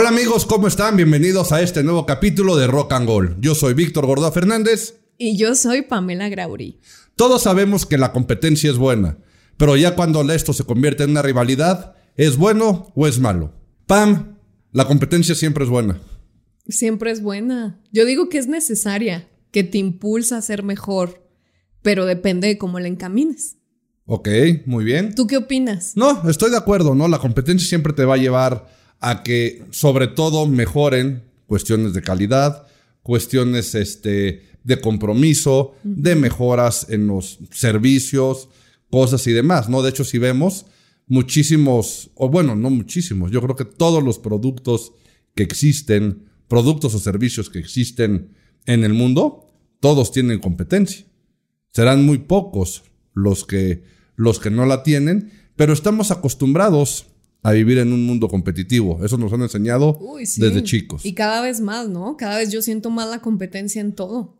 Hola 0.00 0.10
amigos, 0.10 0.46
¿cómo 0.46 0.68
están? 0.68 0.96
Bienvenidos 0.96 1.50
a 1.50 1.60
este 1.60 1.82
nuevo 1.82 2.06
capítulo 2.06 2.56
de 2.56 2.68
Rock 2.68 2.92
and 2.92 3.08
Gold. 3.08 3.40
Yo 3.40 3.56
soy 3.56 3.74
Víctor 3.74 4.06
Gordoa 4.06 4.30
Fernández. 4.30 4.94
Y 5.18 5.36
yo 5.36 5.56
soy 5.56 5.82
Pamela 5.82 6.28
Grauri. 6.28 6.78
Todos 7.16 7.42
sabemos 7.42 7.84
que 7.84 7.98
la 7.98 8.12
competencia 8.12 8.70
es 8.70 8.76
buena, 8.76 9.18
pero 9.56 9.76
ya 9.76 9.96
cuando 9.96 10.22
esto 10.30 10.52
se 10.52 10.62
convierte 10.62 11.02
en 11.02 11.10
una 11.10 11.22
rivalidad, 11.22 11.96
¿es 12.16 12.36
bueno 12.36 12.92
o 12.94 13.08
es 13.08 13.18
malo? 13.18 13.52
Pam, 13.88 14.36
la 14.70 14.86
competencia 14.86 15.34
siempre 15.34 15.64
es 15.64 15.70
buena. 15.70 16.00
Siempre 16.68 17.10
es 17.10 17.20
buena. 17.20 17.82
Yo 17.90 18.04
digo 18.04 18.28
que 18.28 18.38
es 18.38 18.46
necesaria, 18.46 19.28
que 19.50 19.64
te 19.64 19.78
impulsa 19.78 20.36
a 20.36 20.42
ser 20.42 20.62
mejor, 20.62 21.28
pero 21.82 22.06
depende 22.06 22.46
de 22.46 22.56
cómo 22.56 22.78
la 22.78 22.86
encamines. 22.86 23.56
Ok, 24.06 24.28
muy 24.64 24.84
bien. 24.84 25.16
¿Tú 25.16 25.26
qué 25.26 25.38
opinas? 25.38 25.96
No, 25.96 26.30
estoy 26.30 26.52
de 26.52 26.56
acuerdo, 26.56 26.94
¿no? 26.94 27.08
La 27.08 27.18
competencia 27.18 27.68
siempre 27.68 27.92
te 27.92 28.04
va 28.04 28.14
a 28.14 28.18
llevar 28.18 28.77
a 29.00 29.22
que 29.22 29.64
sobre 29.70 30.08
todo 30.08 30.46
mejoren 30.46 31.22
cuestiones 31.46 31.94
de 31.94 32.02
calidad, 32.02 32.66
cuestiones 33.02 33.74
este, 33.74 34.42
de 34.64 34.80
compromiso, 34.80 35.74
de 35.82 36.14
mejoras 36.14 36.86
en 36.90 37.06
los 37.06 37.38
servicios, 37.50 38.48
cosas 38.90 39.26
y 39.26 39.32
demás, 39.32 39.68
¿no? 39.68 39.82
De 39.82 39.90
hecho, 39.90 40.04
si 40.04 40.18
vemos 40.18 40.66
muchísimos, 41.06 42.10
o 42.14 42.28
bueno, 42.28 42.54
no 42.54 42.70
muchísimos, 42.70 43.30
yo 43.30 43.40
creo 43.40 43.56
que 43.56 43.64
todos 43.64 44.02
los 44.02 44.18
productos 44.18 44.92
que 45.34 45.42
existen, 45.42 46.26
productos 46.48 46.94
o 46.94 46.98
servicios 46.98 47.48
que 47.50 47.58
existen 47.58 48.34
en 48.66 48.84
el 48.84 48.92
mundo, 48.92 49.46
todos 49.80 50.12
tienen 50.12 50.40
competencia. 50.40 51.06
Serán 51.72 52.04
muy 52.04 52.18
pocos 52.18 52.84
los 53.14 53.44
que, 53.44 53.84
los 54.16 54.40
que 54.40 54.50
no 54.50 54.66
la 54.66 54.82
tienen, 54.82 55.30
pero 55.56 55.72
estamos 55.72 56.10
acostumbrados 56.10 57.06
a 57.42 57.52
vivir 57.52 57.78
en 57.78 57.92
un 57.92 58.04
mundo 58.04 58.28
competitivo. 58.28 59.04
Eso 59.04 59.16
nos 59.16 59.32
han 59.32 59.42
enseñado 59.42 59.98
desde 60.18 60.62
chicos. 60.62 61.04
Y 61.04 61.14
cada 61.14 61.40
vez 61.42 61.60
más, 61.60 61.88
¿no? 61.88 62.16
Cada 62.16 62.38
vez 62.38 62.50
yo 62.50 62.62
siento 62.62 62.90
más 62.90 63.08
la 63.08 63.20
competencia 63.20 63.80
en 63.80 63.92
todo. 63.92 64.36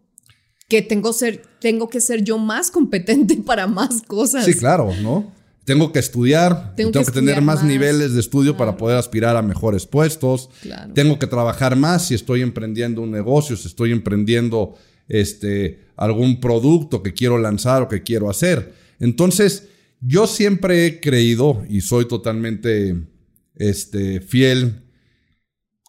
Que 0.68 0.82
tengo, 0.82 1.12
ser, 1.12 1.42
tengo 1.60 1.88
que 1.88 2.00
ser 2.00 2.22
yo 2.22 2.36
más 2.38 2.70
competente 2.70 3.36
para 3.46 3.66
más 3.66 4.02
cosas. 4.02 4.44
Sí, 4.44 4.54
claro, 4.54 4.92
¿no? 5.02 5.32
Tengo 5.64 5.92
que 5.92 5.98
estudiar, 5.98 6.74
tengo, 6.76 6.92
que, 6.92 7.04
tener 7.10 7.42
más, 7.42 7.62
niveles 7.62 8.14
de 8.14 8.20
estudio 8.20 8.56
para 8.56 8.78
poder 8.78 8.96
aspirar 8.96 9.36
a 9.36 9.42
mejores 9.42 9.84
puestos. 9.84 10.48
Tengo 10.94 11.18
que 11.18 11.26
trabajar 11.26 11.76
más 11.76 12.06
si 12.06 12.14
estoy 12.14 12.40
emprendiendo 12.40 13.02
un 13.02 13.10
negocio, 13.10 13.54
si 13.54 13.68
estoy 13.68 13.92
emprendiendo 13.92 14.76
este, 15.08 15.84
algún 15.94 16.40
producto 16.40 17.02
que 17.02 17.12
quiero 17.12 17.36
lanzar 17.36 17.82
o 17.82 17.88
que 17.88 18.02
quiero 18.02 18.30
hacer. 18.30 18.72
Entonces, 18.98 19.68
yo 20.00 20.26
siempre 20.26 20.86
he 20.86 21.00
creído 21.00 21.64
y 21.68 21.80
soy 21.80 22.06
totalmente 22.06 23.06
este, 23.54 24.20
fiel, 24.20 24.84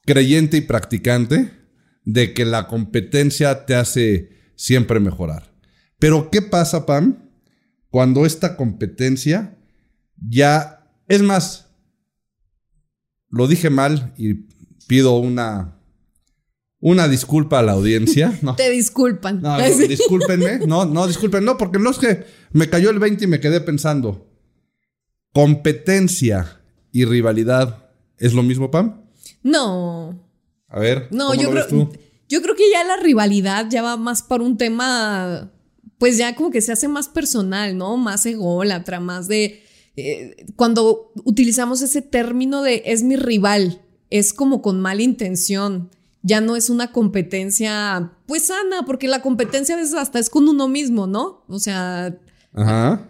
creyente 0.06 0.58
y 0.58 0.62
practicante 0.62 1.52
de 2.06 2.34
que 2.34 2.46
la 2.46 2.68
competencia 2.68 3.66
te 3.66 3.76
hace 3.76 4.30
siempre 4.56 5.00
mejorar. 5.00 5.54
Pero 6.00 6.32
¿qué 6.32 6.42
pasa, 6.42 6.86
Pam, 6.86 7.30
cuando 7.90 8.26
esta 8.26 8.56
competencia 8.56 9.58
ya, 10.18 10.92
es 11.08 11.22
más, 11.22 11.68
lo 13.30 13.48
dije 13.48 13.70
mal 13.70 14.14
y 14.18 14.48
pido 14.88 15.18
una 15.18 15.80
una 16.82 17.08
disculpa 17.08 17.60
a 17.60 17.64
la 17.64 17.74
audiencia. 17.74 18.38
No. 18.42 18.56
Te 18.56 18.70
disculpan. 18.70 19.42
No, 19.42 19.58
discúlpenme. 19.88 20.60
No, 20.66 20.86
no, 20.86 21.08
disculpen. 21.08 21.44
No, 21.44 21.58
porque 21.58 21.78
no 21.78 21.92
es 21.92 21.98
que 21.98 22.26
me 22.52 22.70
cayó 22.70 22.90
el 22.90 23.00
20 23.00 23.24
y 23.24 23.28
me 23.28 23.40
quedé 23.40 23.62
pensando. 23.62 24.28
¿Competencia 25.34 26.62
y 26.92 27.06
rivalidad 27.06 27.90
es 28.18 28.34
lo 28.34 28.44
mismo, 28.44 28.72
Pam? 28.72 29.02
No. 29.44 30.20
A 30.68 30.80
ver. 30.80 31.08
No, 31.12 31.34
yo 31.34 31.52
creo. 31.52 31.92
Yo 32.28 32.42
creo 32.42 32.56
que 32.56 32.70
ya 32.72 32.84
la 32.84 32.98
rivalidad 32.98 33.68
ya 33.70 33.82
va 33.82 33.98
más 33.98 34.24
para 34.24 34.44
un 34.44 34.58
tema. 34.58 35.52
Pues 35.98 36.18
ya 36.18 36.36
como 36.36 36.52
que 36.52 36.62
se 36.62 36.72
hace 36.72 36.88
más 36.88 37.08
personal, 37.08 37.78
¿no? 37.78 37.98
Más 37.98 38.26
ególatra, 38.26 39.00
más 39.00 39.28
de. 39.28 39.64
Eh, 39.96 40.46
cuando 40.56 41.12
utilizamos 41.26 41.82
ese 41.82 42.02
término 42.02 42.62
de 42.62 42.84
es 42.86 43.04
mi 43.04 43.16
rival, 43.16 43.82
es 44.10 44.34
como 44.34 44.62
con 44.62 44.80
mala 44.80 45.02
intención 45.02 45.90
ya 46.22 46.42
no 46.42 46.56
es 46.56 46.70
una 46.70 46.92
competencia 46.92 48.12
pues 48.26 48.48
sana, 48.48 48.84
porque 48.86 49.08
la 49.08 49.22
competencia 49.22 49.76
veces 49.76 49.94
hasta 49.94 50.20
es 50.20 50.30
con 50.30 50.48
uno 50.48 50.68
mismo, 50.68 51.08
¿no? 51.08 51.44
O 51.48 51.60
sea... 51.60 52.18
Ajá. 52.54 53.02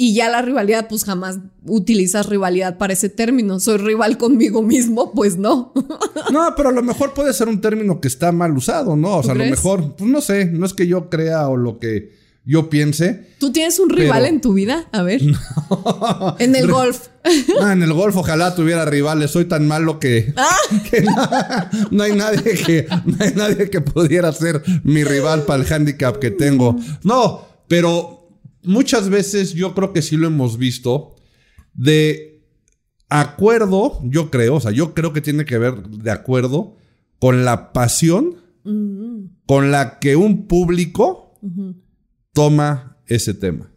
Y 0.00 0.14
ya 0.14 0.28
la 0.28 0.42
rivalidad, 0.42 0.86
pues 0.88 1.04
jamás 1.04 1.38
utilizas 1.66 2.26
rivalidad 2.26 2.78
para 2.78 2.92
ese 2.92 3.08
término. 3.08 3.58
Soy 3.58 3.78
rival 3.78 4.16
conmigo 4.16 4.62
mismo, 4.62 5.12
pues 5.12 5.36
no. 5.36 5.72
no, 6.32 6.54
pero 6.56 6.68
a 6.68 6.72
lo 6.72 6.84
mejor 6.84 7.14
puede 7.14 7.32
ser 7.32 7.48
un 7.48 7.60
término 7.60 8.00
que 8.00 8.06
está 8.06 8.30
mal 8.30 8.56
usado, 8.56 8.94
¿no? 8.94 9.16
O 9.16 9.22
sea, 9.24 9.32
a 9.32 9.36
lo 9.36 9.44
mejor, 9.44 9.96
pues 9.96 10.08
no 10.08 10.20
sé, 10.20 10.44
no 10.44 10.66
es 10.66 10.72
que 10.72 10.86
yo 10.86 11.10
crea 11.10 11.48
o 11.48 11.56
lo 11.56 11.80
que 11.80 12.12
yo 12.48 12.70
piense. 12.70 13.26
¿Tú 13.38 13.52
tienes 13.52 13.78
un 13.78 13.90
rival 13.90 14.24
en 14.24 14.40
tu 14.40 14.54
vida? 14.54 14.88
A 14.92 15.02
ver. 15.02 15.20
En 16.38 16.56
el 16.56 16.70
golf. 16.70 17.08
Ah, 17.60 17.72
en 17.72 17.82
el 17.82 17.92
golf 17.92 18.16
ojalá 18.16 18.54
tuviera 18.54 18.84
rivales. 18.84 19.32
Soy 19.32 19.44
tan 19.44 19.66
malo 19.66 19.98
que, 19.98 20.32
ah. 20.36 21.68
no, 21.90 22.04
hay 22.04 22.12
nadie 22.12 22.54
que 22.54 22.86
no 23.04 23.16
hay 23.18 23.32
nadie 23.34 23.68
que 23.68 23.80
pudiera 23.80 24.32
ser 24.32 24.62
mi 24.84 25.04
rival 25.04 25.42
para 25.42 25.62
el 25.62 25.70
handicap 25.70 26.18
que 26.18 26.30
tengo. 26.30 26.76
No, 27.02 27.46
pero 27.66 28.17
muchas 28.62 29.08
veces 29.08 29.54
yo 29.54 29.74
creo 29.74 29.92
que 29.92 30.02
sí 30.02 30.16
lo 30.16 30.26
hemos 30.26 30.58
visto 30.58 31.16
de 31.74 32.44
acuerdo, 33.08 34.00
yo 34.04 34.30
creo, 34.30 34.56
o 34.56 34.60
sea, 34.60 34.70
yo 34.70 34.94
creo 34.94 35.12
que 35.12 35.20
tiene 35.20 35.44
que 35.44 35.58
ver 35.58 35.82
de 35.82 36.10
acuerdo 36.10 36.76
con 37.18 37.44
la 37.44 37.72
pasión 37.72 38.36
con 39.46 39.70
la 39.70 39.98
que 39.98 40.14
un 40.14 40.46
público 40.46 41.38
toma 42.32 42.98
ese 43.06 43.32
tema. 43.32 43.72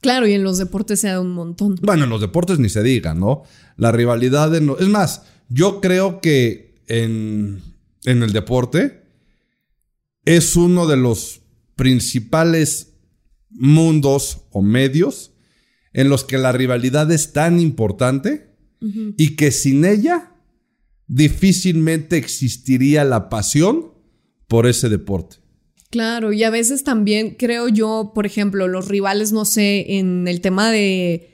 Claro, 0.00 0.26
y 0.26 0.32
en 0.32 0.42
los 0.42 0.58
deportes 0.58 1.00
se 1.00 1.08
da 1.08 1.20
un 1.20 1.32
montón. 1.32 1.76
Bueno, 1.82 2.04
en 2.04 2.10
los 2.10 2.20
deportes 2.20 2.58
ni 2.58 2.68
se 2.68 2.82
diga, 2.82 3.14
¿no? 3.14 3.42
La 3.76 3.92
rivalidad 3.92 4.54
en... 4.56 4.70
Es 4.80 4.88
más, 4.88 5.26
yo 5.48 5.80
creo 5.80 6.20
que 6.20 6.82
en, 6.86 7.62
en 8.04 8.22
el 8.22 8.32
deporte 8.32 9.04
es 10.24 10.56
uno 10.56 10.86
de 10.86 10.96
los 10.96 11.42
principales 11.76 12.89
mundos 13.50 14.46
o 14.50 14.62
medios 14.62 15.32
en 15.92 16.08
los 16.08 16.24
que 16.24 16.38
la 16.38 16.52
rivalidad 16.52 17.10
es 17.10 17.32
tan 17.32 17.60
importante 17.60 18.50
y 18.80 19.36
que 19.36 19.50
sin 19.50 19.84
ella 19.84 20.32
difícilmente 21.06 22.16
existiría 22.16 23.04
la 23.04 23.28
pasión 23.28 23.92
por 24.48 24.66
ese 24.66 24.88
deporte. 24.88 25.36
Claro, 25.90 26.32
y 26.32 26.44
a 26.44 26.50
veces 26.50 26.84
también 26.84 27.34
creo 27.36 27.68
yo, 27.68 28.12
por 28.14 28.24
ejemplo, 28.24 28.68
los 28.68 28.86
rivales, 28.88 29.32
no 29.32 29.44
sé, 29.44 29.98
en 29.98 30.28
el 30.28 30.40
tema 30.40 30.70
de, 30.70 31.30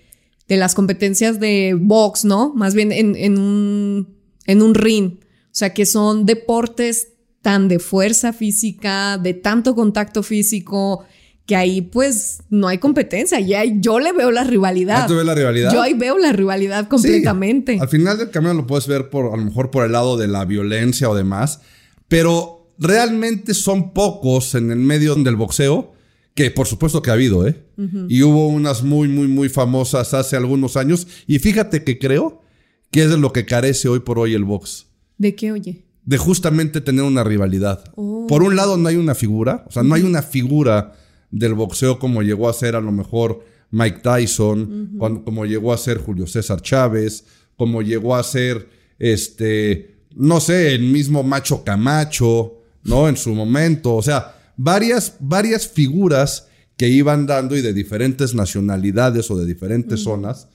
de 0.49 0.57
las 0.57 0.75
competencias 0.75 1.39
de 1.39 1.77
box, 1.79 2.25
¿no? 2.25 2.55
Más 2.55 2.75
bien 2.75 2.91
en, 2.91 3.15
en, 3.17 3.39
un, 3.39 4.17
en 4.47 4.63
un 4.63 4.75
ring. 4.75 5.19
O 5.21 5.59
sea, 5.59 5.75
que 5.75 5.85
son 5.85 6.25
deportes 6.25 7.09
tan 7.43 7.69
de 7.69 7.79
fuerza 7.79 8.33
física, 8.33 9.19
de 9.19 9.35
tanto 9.35 9.75
contacto 9.75 10.23
físico, 10.23 11.05
que 11.47 11.55
ahí 11.55 11.81
pues 11.81 12.43
no 12.51 12.69
hay 12.69 12.79
competencia. 12.79 13.41
Y 13.41 13.55
ahí 13.55 13.77
yo 13.81 14.01
le 14.01 14.13
veo 14.13 14.31
la 14.33 14.45
rivalidad. 14.45 15.07
¿Tú 15.07 15.15
ves 15.15 15.25
la 15.25 15.35
rivalidad? 15.35 15.73
Yo 15.73 15.81
ahí 15.81 15.95
veo 15.95 16.19
la 16.19 16.33
rivalidad 16.33 16.89
completamente. 16.89 17.79
al 17.81 17.89
final 17.89 18.19
del 18.19 18.31
camino 18.31 18.53
lo 18.53 18.67
puedes 18.67 18.87
ver 18.89 19.09
por, 19.09 19.33
a 19.33 19.37
lo 19.37 19.45
mejor 19.45 19.71
por 19.71 19.87
el 19.87 19.93
lado 19.93 20.17
de 20.17 20.27
la 20.27 20.45
violencia 20.45 21.09
o 21.09 21.15
demás, 21.15 21.61
pero 22.09 22.73
realmente 22.79 23.55
son 23.55 23.95
pocos 23.95 24.55
en 24.57 24.71
el 24.73 24.79
medio 24.79 25.15
del 25.15 25.37
boxeo, 25.37 25.93
que 26.35 26.51
por 26.51 26.67
supuesto 26.67 27.01
que 27.01 27.11
ha 27.11 27.15
habido, 27.15 27.47
¿eh? 27.47 27.63
Y 28.09 28.23
hubo 28.23 28.49
unas 28.49 28.83
muy, 28.83 29.09
muy, 29.09 29.29
muy 29.29 29.49
famosas 29.49 30.15
hace 30.15 30.37
algunos 30.37 30.77
años. 30.77 31.07
Y 31.27 31.39
fíjate 31.39 31.85
que 31.85 31.99
creo 31.99 32.43
que 32.91 33.05
es 33.05 33.11
de 33.11 33.19
lo 33.19 33.33
que 33.33 33.47
carece 33.47 33.89
hoy 33.89 34.01
por 34.01 34.19
hoy 34.19 34.35
el 34.35 34.45
box. 34.45 34.87
¿De 35.17 35.35
qué, 35.35 35.53
oye? 35.53 35.85
De 36.05 36.19
justamente 36.19 36.81
tener 36.81 37.05
una 37.05 37.25
rivalidad. 37.25 37.85
Oh. 37.97 38.27
Por 38.27 38.43
un 38.43 38.57
lado 38.57 38.77
no 38.77 38.89
hay 38.89 38.97
una 38.97 39.15
figura, 39.15 39.65
o 39.67 39.73
sea, 39.73 39.83
no 39.83 39.95
hay 39.95 40.03
una 40.03 40.23
figura 40.23 40.95
del 41.31 41.55
boxeo 41.55 41.99
como 41.99 42.23
llegó 42.23 42.49
a 42.49 42.53
ser 42.53 42.77
a 42.77 42.81
lo 42.81 42.93
mejor 42.93 43.45
Mike 43.71 44.01
Tyson, 44.03 44.97
como 45.25 45.45
llegó 45.45 45.73
a 45.73 45.79
ser 45.79 45.99
Julio 45.99 46.27
César 46.27 46.61
Chávez, 46.61 47.25
como 47.57 47.83
llegó 47.83 48.15
a 48.15 48.23
ser 48.23 48.69
este, 48.99 49.97
no 50.15 50.41
sé, 50.41 50.75
el 50.75 50.83
mismo 50.83 51.23
Macho 51.23 51.65
Camacho, 51.65 52.63
¿no? 52.85 53.09
En 53.09 53.17
su 53.17 53.35
momento. 53.35 53.95
O 53.95 54.03
sea, 54.03 54.53
varias, 54.57 55.17
varias 55.21 55.69
figuras 55.69 56.49
que 56.77 56.89
iban 56.89 57.27
dando 57.27 57.57
y 57.57 57.63
de 57.63 57.73
diferentes 57.73 58.35
nacionalidades 58.35 59.31
o 59.31 59.37
de 59.37 59.47
diferentes 59.47 60.01
zonas 60.01 60.49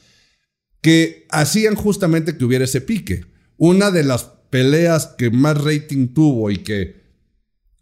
que 0.82 1.28
hacían 1.30 1.76
justamente 1.76 2.38
que 2.38 2.46
hubiera 2.46 2.66
ese 2.66 2.82
pique. 2.82 3.26
Una 3.58 3.92
de 3.92 4.04
las 4.04 4.24
peleas 4.50 5.08
que 5.18 5.30
más 5.30 5.64
rating 5.64 6.10
tuvo 6.14 6.50
y 6.50 6.58
que 6.58 7.02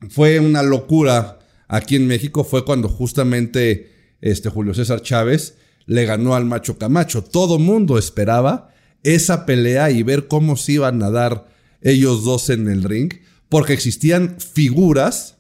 fue 0.10 0.40
una 0.40 0.64
locura 0.64 1.39
aquí 1.70 1.96
en 1.96 2.08
México 2.08 2.44
fue 2.44 2.66
cuando 2.66 2.90
justamente 2.90 3.94
este 4.20 4.50
Julio 4.50 4.74
César 4.74 5.02
Chávez 5.02 5.56
le 5.86 6.06
ganó 6.06 6.36
al 6.36 6.44
Macho 6.44 6.78
Camacho. 6.78 7.24
Todo 7.24 7.58
mundo 7.58 7.98
esperaba 7.98 8.74
esa 9.04 9.46
pelea 9.46 9.90
y 9.92 10.04
ver 10.04 10.28
cómo 10.28 10.58
se 10.58 10.74
iban 10.74 11.02
a 11.02 11.10
dar 11.10 11.48
ellos 11.82 12.26
dos 12.26 12.50
en 12.50 12.68
el 12.68 12.84
ring, 12.84 13.14
porque 13.48 13.72
existían 13.74 14.38
figuras 14.40 15.38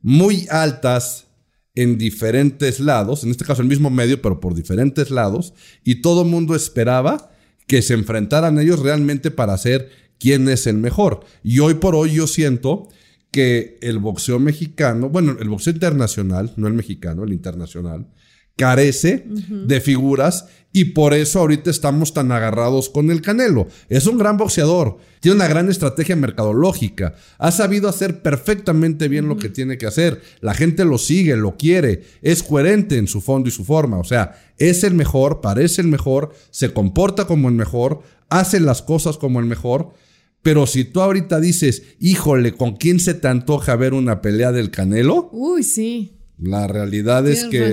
muy 0.00 0.46
altas 0.48 1.26
en 1.74 1.98
diferentes 1.98 2.78
lados, 2.78 3.24
en 3.24 3.30
este 3.30 3.44
caso 3.44 3.60
el 3.60 3.68
mismo 3.68 3.90
medio, 3.90 4.22
pero 4.22 4.40
por 4.40 4.54
diferentes 4.54 5.10
lados, 5.10 5.54
y 5.82 5.96
todo 5.96 6.22
el 6.22 6.28
mundo 6.28 6.54
esperaba 6.54 7.32
que 7.66 7.82
se 7.82 7.94
enfrentaran 7.94 8.58
ellos 8.58 8.78
realmente 8.78 9.30
para 9.30 9.58
ser 9.58 9.90
quién 10.18 10.48
es 10.48 10.66
el 10.66 10.76
mejor. 10.78 11.20
Y 11.42 11.58
hoy 11.58 11.74
por 11.74 11.94
hoy 11.96 12.14
yo 12.14 12.26
siento 12.26 12.88
que 13.34 13.78
el 13.82 13.98
boxeo 13.98 14.38
mexicano, 14.38 15.08
bueno, 15.08 15.36
el 15.40 15.48
boxeo 15.48 15.72
internacional, 15.72 16.52
no 16.54 16.68
el 16.68 16.74
mexicano, 16.74 17.24
el 17.24 17.32
internacional, 17.32 18.06
carece 18.54 19.24
de 19.26 19.80
figuras 19.80 20.46
y 20.72 20.84
por 20.84 21.14
eso 21.14 21.40
ahorita 21.40 21.68
estamos 21.68 22.14
tan 22.14 22.30
agarrados 22.30 22.88
con 22.88 23.10
el 23.10 23.22
Canelo. 23.22 23.66
Es 23.88 24.06
un 24.06 24.18
gran 24.18 24.36
boxeador, 24.36 24.98
tiene 25.18 25.34
una 25.34 25.48
gran 25.48 25.68
estrategia 25.68 26.14
mercadológica, 26.14 27.16
ha 27.38 27.50
sabido 27.50 27.88
hacer 27.88 28.22
perfectamente 28.22 29.08
bien 29.08 29.26
lo 29.26 29.36
que 29.36 29.48
tiene 29.48 29.78
que 29.78 29.86
hacer, 29.86 30.22
la 30.40 30.54
gente 30.54 30.84
lo 30.84 30.98
sigue, 30.98 31.34
lo 31.34 31.56
quiere, 31.56 32.04
es 32.22 32.44
coherente 32.44 32.98
en 32.98 33.08
su 33.08 33.20
fondo 33.20 33.48
y 33.48 33.52
su 33.52 33.64
forma, 33.64 33.98
o 33.98 34.04
sea, 34.04 34.40
es 34.58 34.84
el 34.84 34.94
mejor, 34.94 35.40
parece 35.40 35.82
el 35.82 35.88
mejor, 35.88 36.32
se 36.52 36.72
comporta 36.72 37.26
como 37.26 37.48
el 37.48 37.56
mejor, 37.56 38.02
hace 38.28 38.60
las 38.60 38.80
cosas 38.80 39.18
como 39.18 39.40
el 39.40 39.46
mejor. 39.46 39.92
Pero 40.44 40.66
si 40.66 40.84
tú 40.84 41.00
ahorita 41.00 41.40
dices, 41.40 41.96
híjole, 41.98 42.52
¿con 42.52 42.76
quién 42.76 43.00
se 43.00 43.14
te 43.14 43.28
antoja 43.28 43.76
ver 43.76 43.94
una 43.94 44.20
pelea 44.20 44.52
del 44.52 44.70
Canelo? 44.70 45.30
Uy, 45.32 45.62
sí. 45.62 46.18
La 46.38 46.66
realidad 46.66 47.26
es 47.26 47.44
que 47.44 47.72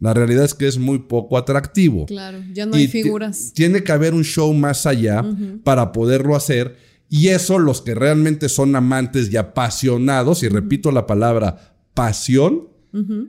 la 0.00 0.14
realidad 0.14 0.46
es 0.46 0.54
que 0.54 0.66
es 0.66 0.78
muy 0.78 1.00
poco 1.00 1.36
atractivo. 1.36 2.06
Claro, 2.06 2.38
ya 2.54 2.64
no 2.64 2.76
hay 2.76 2.88
figuras. 2.88 3.52
Tiene 3.54 3.84
que 3.84 3.92
haber 3.92 4.14
un 4.14 4.24
show 4.24 4.52
más 4.54 4.86
allá 4.86 5.22
para 5.62 5.92
poderlo 5.92 6.34
hacer. 6.36 6.76
Y 7.10 7.28
eso, 7.28 7.58
los 7.58 7.82
que 7.82 7.94
realmente 7.94 8.48
son 8.48 8.74
amantes 8.76 9.30
y 9.30 9.36
apasionados, 9.36 10.42
y 10.42 10.48
repito 10.48 10.92
la 10.92 11.06
palabra 11.06 11.76
pasión, 11.92 12.68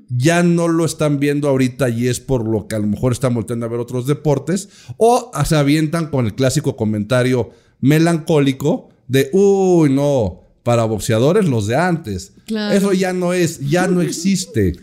ya 0.08 0.44
no 0.44 0.70
lo 0.70 0.86
están 0.86 1.20
viendo 1.20 1.50
ahorita 1.50 1.90
y 1.90 2.08
es 2.08 2.22
por 2.22 2.48
lo 2.48 2.70
que 2.70 2.76
a 2.78 2.80
lo 2.80 2.88
mejor 2.88 3.12
están 3.12 3.34
volviendo 3.34 3.66
a 3.66 3.70
ver 3.70 3.82
otros 3.82 4.08
deportes, 4.08 4.70
o 4.96 5.30
se 5.46 5.58
avientan 5.58 6.08
con 6.08 6.26
el 6.26 6.36
clásico 6.36 6.78
comentario 6.78 7.50
melancólico 7.80 8.90
de, 9.08 9.30
uy, 9.34 9.90
no, 9.90 10.42
para 10.64 10.84
boxeadores 10.86 11.46
los 11.46 11.68
de 11.68 11.76
antes. 11.76 12.34
Eso 12.48 12.94
ya 12.94 13.14
no 13.14 13.34
es, 13.34 13.60
ya 13.60 13.88
no 13.88 14.02
existe 14.02 14.74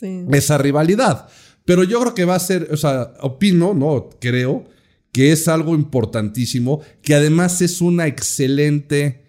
esa 0.32 0.58
rivalidad. 0.58 1.28
Pero 1.64 1.84
yo 1.84 2.00
creo 2.00 2.14
que 2.14 2.24
va 2.24 2.34
a 2.34 2.40
ser, 2.40 2.68
o 2.72 2.76
sea, 2.76 3.14
opino, 3.20 3.74
no, 3.74 4.10
creo 4.20 4.64
que 5.12 5.32
es 5.32 5.48
algo 5.48 5.74
importantísimo, 5.74 6.80
que 7.02 7.14
además 7.14 7.60
es 7.60 7.80
una 7.80 8.06
excelente, 8.06 9.24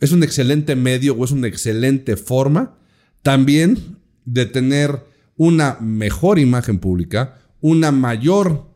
es 0.00 0.12
un 0.12 0.22
excelente 0.22 0.76
medio 0.76 1.14
o 1.14 1.24
es 1.24 1.32
una 1.32 1.48
excelente 1.48 2.16
forma 2.16 2.78
también 3.22 3.98
de 4.24 4.46
tener 4.46 5.04
una 5.36 5.78
mejor 5.80 6.38
imagen 6.38 6.78
pública, 6.78 7.38
una 7.60 7.92
mayor 7.92 8.70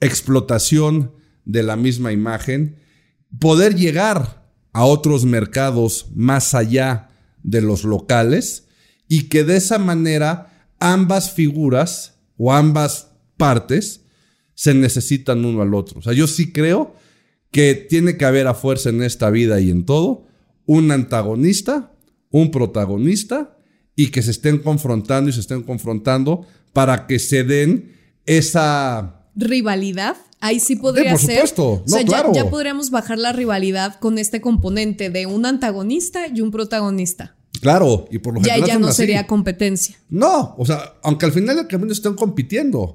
explotación 0.00 1.12
de 1.44 1.62
la 1.62 1.76
misma 1.76 2.12
imagen, 2.12 2.76
poder 3.38 3.74
llegar 3.74 4.44
a 4.72 4.84
otros 4.84 5.24
mercados 5.24 6.08
más 6.14 6.54
allá 6.54 7.10
de 7.42 7.60
los 7.60 7.84
locales 7.84 8.66
y 9.08 9.24
que 9.28 9.44
de 9.44 9.56
esa 9.56 9.78
manera 9.78 10.68
ambas 10.80 11.30
figuras 11.32 12.14
o 12.36 12.52
ambas 12.52 13.12
partes 13.36 14.02
se 14.54 14.74
necesitan 14.74 15.44
uno 15.44 15.62
al 15.62 15.74
otro. 15.74 16.00
O 16.00 16.02
sea, 16.02 16.12
yo 16.12 16.26
sí 16.26 16.52
creo 16.52 16.94
que 17.50 17.74
tiene 17.74 18.16
que 18.16 18.24
haber 18.24 18.46
a 18.46 18.54
fuerza 18.54 18.88
en 18.88 19.02
esta 19.02 19.30
vida 19.30 19.60
y 19.60 19.70
en 19.70 19.84
todo 19.84 20.26
un 20.66 20.90
antagonista, 20.90 21.92
un 22.30 22.50
protagonista 22.50 23.56
y 23.94 24.08
que 24.08 24.22
se 24.22 24.32
estén 24.32 24.58
confrontando 24.58 25.30
y 25.30 25.32
se 25.32 25.40
estén 25.40 25.62
confrontando 25.62 26.46
para 26.72 27.06
que 27.06 27.18
se 27.18 27.44
den 27.44 27.92
esa 28.26 29.23
rivalidad. 29.36 30.16
Ahí 30.40 30.60
sí 30.60 30.76
podría 30.76 31.12
por 31.12 31.20
ser. 31.20 31.48
Supuesto. 31.48 31.82
No, 31.86 32.04
claro. 32.04 32.32
ya 32.34 32.50
podríamos 32.50 32.90
bajar 32.90 33.18
la 33.18 33.32
rivalidad 33.32 33.98
con 33.98 34.18
este 34.18 34.40
componente 34.40 35.10
de 35.10 35.26
un 35.26 35.46
antagonista 35.46 36.26
y 36.28 36.40
un 36.40 36.50
protagonista. 36.50 37.36
Claro, 37.60 38.06
y 38.10 38.18
por 38.18 38.34
lo 38.34 38.40
general. 38.40 38.60
Ya, 38.60 38.74
ya 38.74 38.78
no 38.78 38.92
sería 38.92 39.26
competencia. 39.26 39.96
No, 40.10 40.54
o 40.58 40.66
sea, 40.66 40.96
aunque 41.02 41.24
al 41.24 41.32
final 41.32 41.56
del 41.56 41.66
camino 41.66 41.92
estén 41.92 42.14
compitiendo, 42.14 42.94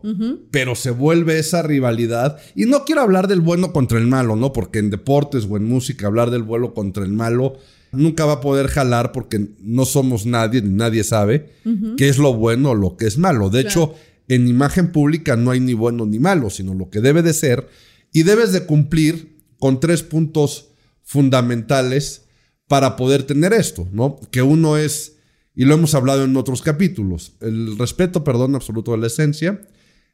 pero 0.51 0.75
se 0.75 0.91
vuelve 0.91 1.39
esa 1.39 1.63
rivalidad. 1.63 2.37
Y 2.55 2.65
no 2.65 2.85
quiero 2.85 3.01
hablar 3.01 3.27
del 3.27 3.41
bueno 3.41 3.73
contra 3.73 3.97
el 3.97 4.05
malo, 4.05 4.35
¿no? 4.35 4.53
Porque 4.53 4.77
en 4.77 4.91
deportes 4.91 5.47
o 5.49 5.57
en 5.57 5.67
música 5.67 6.05
hablar 6.05 6.29
del 6.29 6.43
bueno 6.43 6.75
contra 6.75 7.03
el 7.03 7.11
malo 7.11 7.55
nunca 7.91 8.25
va 8.25 8.33
a 8.33 8.41
poder 8.41 8.67
jalar 8.67 9.11
porque 9.11 9.49
no 9.61 9.85
somos 9.85 10.25
nadie, 10.27 10.61
ni 10.61 10.69
nadie 10.69 11.03
sabe 11.03 11.53
qué 11.97 12.09
es 12.09 12.17
lo 12.17 12.33
bueno 12.33 12.71
o 12.71 12.75
lo 12.75 12.97
que 12.97 13.07
es 13.07 13.17
malo. 13.17 13.49
De 13.49 13.61
hecho, 13.61 13.95
en 14.29 14.47
imagen 14.47 14.91
pública 14.91 15.35
no 15.35 15.51
hay 15.51 15.59
ni 15.59 15.73
bueno 15.73 16.05
ni 16.05 16.19
malo, 16.19 16.49
sino 16.49 16.73
lo 16.73 16.89
que 16.89 17.01
debe 17.01 17.21
de 17.21 17.33
ser. 17.33 17.67
Y 18.13 18.23
debes 18.23 18.53
de 18.53 18.65
cumplir 18.65 19.37
con 19.59 19.79
tres 19.79 20.03
puntos 20.03 20.69
fundamentales 21.03 22.25
para 22.67 22.95
poder 22.95 23.23
tener 23.23 23.51
esto, 23.51 23.87
¿no? 23.91 24.19
Que 24.31 24.43
uno 24.43 24.77
es, 24.77 25.17
y 25.55 25.65
lo 25.65 25.73
hemos 25.73 25.95
hablado 25.95 26.23
en 26.23 26.37
otros 26.37 26.61
capítulos, 26.61 27.33
el 27.41 27.77
respeto, 27.77 28.23
perdón, 28.23 28.55
absoluto 28.55 28.91
de 28.91 28.99
la 28.99 29.07
esencia, 29.07 29.61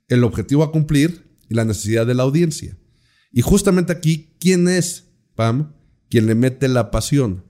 el 0.08 0.24
objetivo 0.24 0.64
a 0.64 0.72
cumplir 0.72 1.26
y 1.50 1.54
la 1.54 1.66
necesidad 1.66 2.08
de 2.08 2.16
la 2.16 2.24
audiencia. 2.24 2.78
Y 3.32 3.42
justamente 3.42 3.92
aquí, 3.92 4.34
¿quién 4.40 4.70
es, 4.70 5.10
Pam, 5.36 5.74
quien 6.10 6.26
le 6.26 6.36
mete 6.36 6.70
la 6.70 6.90
pasión? 6.90 7.44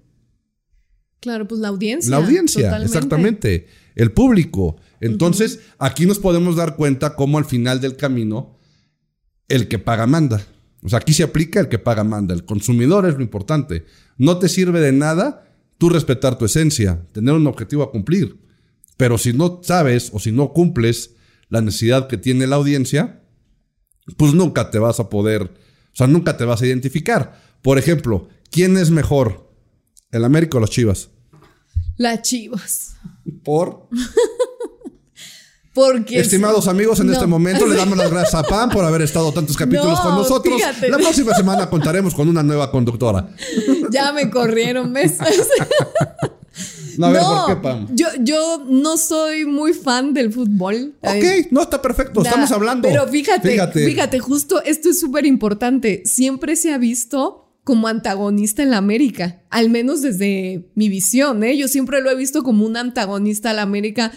Claro, 1.20 1.48
pues 1.48 1.62
la 1.62 1.68
audiencia. 1.68 2.10
La 2.10 2.18
audiencia, 2.18 2.78
exactamente. 2.84 3.68
El 3.96 4.12
público. 4.12 4.78
Entonces, 5.06 5.60
aquí 5.78 6.06
nos 6.06 6.20
podemos 6.20 6.56
dar 6.56 6.76
cuenta 6.76 7.16
cómo 7.16 7.38
al 7.38 7.46
final 7.46 7.80
del 7.80 7.96
camino, 7.96 8.58
el 9.48 9.68
que 9.68 9.78
paga 9.80 10.08
manda. 10.08 10.46
O 10.82 10.90
sea, 10.90 11.00
aquí 11.00 11.14
se 11.14 11.24
aplica 11.24 11.60
el 11.60 11.70
que 11.70 11.80
paga 11.80 12.04
manda. 12.04 12.34
El 12.34 12.46
consumidor 12.46 13.06
es 13.06 13.16
lo 13.16 13.22
importante. 13.22 13.86
No 14.18 14.40
te 14.40 14.50
sirve 14.50 14.82
de 14.82 14.92
nada 14.92 15.48
tú 15.78 15.90
respetar 15.90 16.38
tu 16.38 16.46
esencia, 16.46 17.06
tener 17.12 17.36
un 17.36 17.48
objetivo 17.48 17.84
a 17.84 17.92
cumplir. 17.92 18.40
Pero 18.98 19.18
si 19.18 19.34
no 19.34 19.60
sabes 19.64 20.10
o 20.14 20.20
si 20.20 20.32
no 20.32 20.54
cumples 20.54 21.16
la 21.50 21.62
necesidad 21.62 22.08
que 22.08 22.18
tiene 22.18 22.48
la 22.48 22.56
audiencia, 22.56 23.22
pues 24.18 24.34
nunca 24.34 24.72
te 24.72 24.80
vas 24.80 25.00
a 25.00 25.10
poder, 25.10 25.44
o 25.44 25.96
sea, 25.96 26.08
nunca 26.08 26.38
te 26.38 26.46
vas 26.46 26.62
a 26.62 26.66
identificar. 26.66 27.42
Por 27.62 27.78
ejemplo, 27.78 28.30
¿quién 28.50 28.78
es 28.78 28.90
mejor? 28.90 29.52
¿El 30.12 30.24
América 30.24 30.58
o 30.58 30.62
los 30.62 30.70
Chivas? 30.70 31.10
Las 31.98 32.22
Chivas. 32.24 32.96
¿Por? 33.44 33.90
Porque 35.76 36.22
Estimados 36.22 36.70
amigos, 36.70 37.02
en 37.02 37.10
este 37.10 37.28
momento 37.28 37.68
le 37.68 37.76
damos 37.76 37.98
las 37.98 38.10
gracias 38.10 38.34
a 38.34 38.44
Pam 38.44 38.70
por 38.70 38.86
haber 38.86 39.02
estado 39.02 39.34
tantos 39.34 39.58
capítulos 39.58 40.00
con 40.00 40.16
nosotros. 40.16 40.60
La 40.88 40.98
próxima 40.98 41.34
semana 41.36 41.70
contaremos 41.70 42.16
con 42.16 42.30
una 42.30 42.42
nueva 42.42 42.72
conductora. 42.72 43.28
Ya 43.92 44.12
me 44.14 44.30
corrieron, 44.30 44.94
¿ves? 44.94 45.18
No, 46.98 47.08
a 47.08 47.12
ver, 47.12 47.22
¿por 47.22 47.48
qué, 47.48 47.56
Pam? 47.58 47.88
Yo, 47.94 48.08
yo 48.22 48.66
no 48.70 48.96
soy 48.96 49.46
muy 49.46 49.74
fan 49.74 50.14
del 50.14 50.32
fútbol. 50.32 50.94
Ok, 51.02 51.52
no 51.52 51.64
está 51.64 51.82
perfecto, 51.82 52.24
estamos 52.24 52.50
hablando. 52.54 52.88
Pero 52.88 53.06
fíjate, 53.10 53.52
fíjate, 53.52 53.86
fíjate 53.86 54.20
justo 54.20 54.64
esto 54.64 54.90
es 54.90 54.98
súper 54.98 55.26
importante. 55.26 56.04
Siempre 56.06 56.56
se 56.56 56.72
ha 56.72 56.78
visto 56.78 57.50
como 57.66 57.90
antagonista 57.90 58.64
en 58.64 58.70
la 58.70 58.78
América, 58.78 59.42
al 59.50 59.70
menos 59.70 60.02
desde 60.02 60.70
mi 60.76 60.88
visión, 60.88 61.44
¿eh? 61.44 61.58
Yo 61.58 61.68
siempre 61.68 62.00
lo 62.00 62.10
he 62.10 62.16
visto 62.16 62.44
como 62.44 62.66
un 62.66 62.78
antagonista 62.78 63.50
a 63.50 63.54
la 63.54 63.64
América 63.64 64.14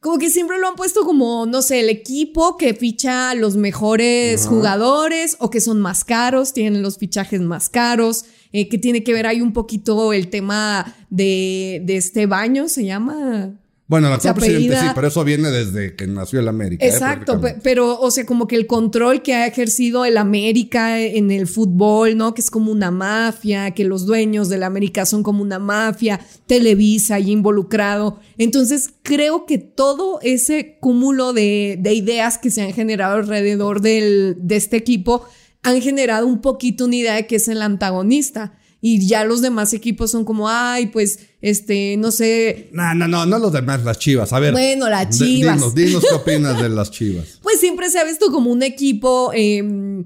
como 0.00 0.18
que 0.18 0.30
siempre 0.30 0.58
lo 0.58 0.66
han 0.66 0.76
puesto 0.76 1.04
como, 1.04 1.44
no 1.44 1.60
sé, 1.60 1.80
el 1.80 1.90
equipo 1.90 2.56
que 2.56 2.72
ficha 2.72 3.34
los 3.34 3.56
mejores 3.56 4.46
jugadores 4.46 5.36
o 5.40 5.50
que 5.50 5.60
son 5.60 5.80
más 5.80 6.04
caros, 6.04 6.54
tienen 6.54 6.82
los 6.82 6.96
fichajes 6.96 7.42
más 7.42 7.68
caros, 7.68 8.24
eh, 8.52 8.70
que 8.70 8.78
tiene 8.78 9.04
que 9.04 9.12
ver 9.12 9.26
ahí 9.26 9.42
un 9.42 9.52
poquito 9.52 10.14
el 10.14 10.28
tema 10.28 10.96
de, 11.10 11.82
de 11.84 11.96
este 11.98 12.24
baño, 12.24 12.68
se 12.68 12.86
llama. 12.86 13.52
Bueno, 13.90 14.08
la 14.08 14.14
actual 14.14 14.36
presidente 14.36 14.76
sí, 14.76 14.86
pero 14.94 15.08
eso 15.08 15.24
viene 15.24 15.50
desde 15.50 15.96
que 15.96 16.06
nació 16.06 16.38
el 16.38 16.46
América. 16.46 16.86
¿eh? 16.86 16.88
Exacto, 16.88 17.40
pero, 17.64 17.98
o 17.98 18.12
sea, 18.12 18.24
como 18.24 18.46
que 18.46 18.54
el 18.54 18.68
control 18.68 19.20
que 19.20 19.34
ha 19.34 19.48
ejercido 19.48 20.04
el 20.04 20.16
América 20.16 21.00
en 21.00 21.32
el 21.32 21.48
fútbol, 21.48 22.16
¿no? 22.16 22.32
Que 22.32 22.40
es 22.40 22.52
como 22.52 22.70
una 22.70 22.92
mafia, 22.92 23.72
que 23.72 23.82
los 23.82 24.06
dueños 24.06 24.48
del 24.48 24.62
América 24.62 25.06
son 25.06 25.24
como 25.24 25.42
una 25.42 25.58
mafia, 25.58 26.20
Televisa 26.46 27.18
y 27.18 27.32
involucrado. 27.32 28.20
Entonces, 28.38 28.90
creo 29.02 29.44
que 29.44 29.58
todo 29.58 30.20
ese 30.22 30.78
cúmulo 30.78 31.32
de, 31.32 31.76
de 31.80 31.92
ideas 31.92 32.38
que 32.38 32.52
se 32.52 32.62
han 32.62 32.72
generado 32.72 33.16
alrededor 33.16 33.80
del, 33.80 34.36
de 34.38 34.54
este 34.54 34.76
equipo 34.76 35.24
han 35.64 35.82
generado 35.82 36.28
un 36.28 36.40
poquito 36.40 36.84
una 36.84 36.94
idea 36.94 37.14
de 37.14 37.26
que 37.26 37.34
es 37.36 37.48
el 37.48 37.60
antagonista 37.60 38.52
y 38.80 39.06
ya 39.06 39.24
los 39.24 39.42
demás 39.42 39.72
equipos 39.72 40.10
son 40.10 40.24
como, 40.24 40.48
ay, 40.48 40.86
pues, 40.86 41.18
este, 41.40 41.96
no 41.98 42.10
sé. 42.10 42.70
No, 42.72 42.94
no, 42.94 43.06
no, 43.06 43.26
no 43.26 43.38
los 43.38 43.52
demás, 43.52 43.84
las 43.84 43.98
chivas. 43.98 44.32
A 44.32 44.40
ver. 44.40 44.52
Bueno, 44.52 44.88
las 44.88 45.16
chivas. 45.16 45.56
Dinos, 45.56 45.74
dinos 45.74 46.04
qué 46.08 46.14
opinas 46.14 46.60
de 46.60 46.68
las 46.68 46.90
chivas. 46.90 47.38
Pues 47.42 47.60
siempre 47.60 47.90
se 47.90 47.98
ha 47.98 48.04
visto 48.04 48.30
como 48.30 48.50
un 48.50 48.62
equipo. 48.62 49.32
Em, 49.34 50.04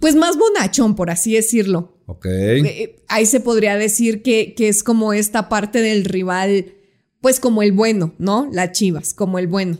pues 0.00 0.14
más 0.14 0.36
bonachón, 0.36 0.94
por 0.94 1.10
así 1.10 1.34
decirlo. 1.34 2.02
Ok. 2.06 2.26
Eh, 2.26 3.04
ahí 3.08 3.26
se 3.26 3.40
podría 3.40 3.76
decir 3.76 4.22
que, 4.22 4.54
que 4.54 4.68
es 4.68 4.82
como 4.82 5.12
esta 5.12 5.48
parte 5.48 5.82
del 5.82 6.04
rival, 6.04 6.72
pues 7.20 7.40
como 7.40 7.62
el 7.62 7.72
bueno, 7.72 8.14
¿no? 8.18 8.48
La 8.52 8.72
Chivas, 8.72 9.12
como 9.12 9.38
el 9.38 9.46
bueno. 9.46 9.78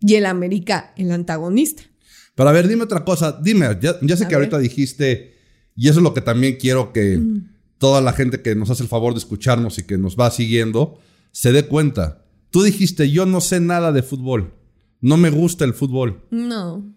Y 0.00 0.14
el 0.14 0.26
América, 0.26 0.94
el 0.96 1.10
antagonista. 1.12 1.82
Pero 2.34 2.48
a 2.48 2.52
ver, 2.52 2.68
dime 2.68 2.84
otra 2.84 3.04
cosa. 3.04 3.38
Dime, 3.42 3.78
ya, 3.80 4.16
sé 4.16 4.26
que 4.26 4.34
ahorita 4.34 4.58
dijiste, 4.58 5.34
y 5.76 5.88
eso 5.88 6.00
es 6.00 6.02
lo 6.02 6.14
que 6.14 6.20
también 6.20 6.56
quiero 6.56 6.92
que 6.92 7.20
toda 7.78 8.00
la 8.00 8.12
gente 8.12 8.42
que 8.42 8.54
nos 8.54 8.70
hace 8.70 8.82
el 8.82 8.88
favor 8.88 9.14
de 9.14 9.18
escucharnos 9.18 9.78
y 9.78 9.84
que 9.84 9.98
nos 9.98 10.16
va 10.16 10.30
siguiendo, 10.30 10.98
se 11.32 11.52
dé 11.52 11.66
cuenta. 11.66 12.26
Tú 12.50 12.62
dijiste, 12.62 13.10
yo 13.10 13.26
no 13.26 13.40
sé 13.40 13.60
nada 13.60 13.92
de 13.92 14.02
fútbol. 14.02 14.54
No 15.00 15.16
me 15.16 15.30
gusta 15.30 15.64
el 15.64 15.72
fútbol. 15.72 16.22
No. 16.30 16.94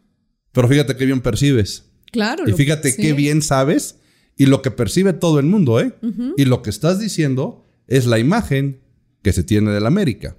Pero 0.51 0.68
fíjate 0.68 0.98
qué 0.98 1.06
bien 1.06 1.22
percibes. 1.22 1.86
Claro. 2.12 2.48
Y 2.48 2.53
fíjate 2.53 2.96
qué 2.96 3.13
bien 3.13 3.42
sabes 3.42 4.00
y 4.38 4.46
lo 4.48 4.62
que 4.62 4.72
percibe 4.72 5.13
todo 5.13 5.39
el 5.39 5.46
mundo, 5.46 5.80
¿eh? 5.80 5.96
Y 6.38 6.46
lo 6.46 6.62
que 6.62 6.70
estás 6.70 7.00
diciendo 7.00 7.65
es 7.88 8.06
la 8.06 8.20
imagen 8.20 8.82
que 9.22 9.34
se 9.34 9.44
tiene 9.44 9.72
del 9.72 9.86
América. 9.86 10.38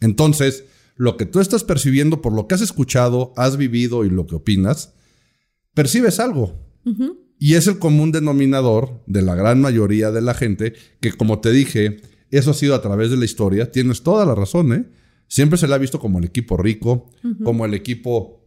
Entonces, 0.00 0.64
lo 0.96 1.16
que 1.16 1.26
tú 1.26 1.40
estás 1.40 1.64
percibiendo 1.64 2.22
por 2.22 2.32
lo 2.32 2.46
que 2.46 2.54
has 2.54 2.60
escuchado, 2.60 3.32
has 3.36 3.56
vivido 3.56 4.04
y 4.04 4.10
lo 4.10 4.26
que 4.26 4.36
opinas, 4.36 4.94
percibes 5.74 6.20
algo. 6.20 6.58
Y 7.38 7.54
es 7.54 7.66
el 7.66 7.78
común 7.78 8.12
denominador 8.12 9.02
de 9.06 9.22
la 9.22 9.34
gran 9.34 9.60
mayoría 9.60 10.10
de 10.10 10.20
la 10.20 10.34
gente 10.34 10.74
que, 11.00 11.12
como 11.12 11.40
te 11.40 11.50
dije, 11.50 12.00
eso 12.30 12.52
ha 12.52 12.54
sido 12.54 12.74
a 12.74 12.82
través 12.82 13.10
de 13.10 13.16
la 13.16 13.24
historia. 13.24 13.70
Tienes 13.70 14.02
toda 14.02 14.24
la 14.24 14.34
razón, 14.34 14.72
¿eh? 14.72 14.84
Siempre 15.28 15.58
se 15.58 15.66
le 15.66 15.74
ha 15.74 15.78
visto 15.78 15.98
como 15.98 16.18
el 16.18 16.24
equipo 16.24 16.56
rico, 16.56 17.10
como 17.42 17.64
el 17.64 17.72
equipo 17.74 18.44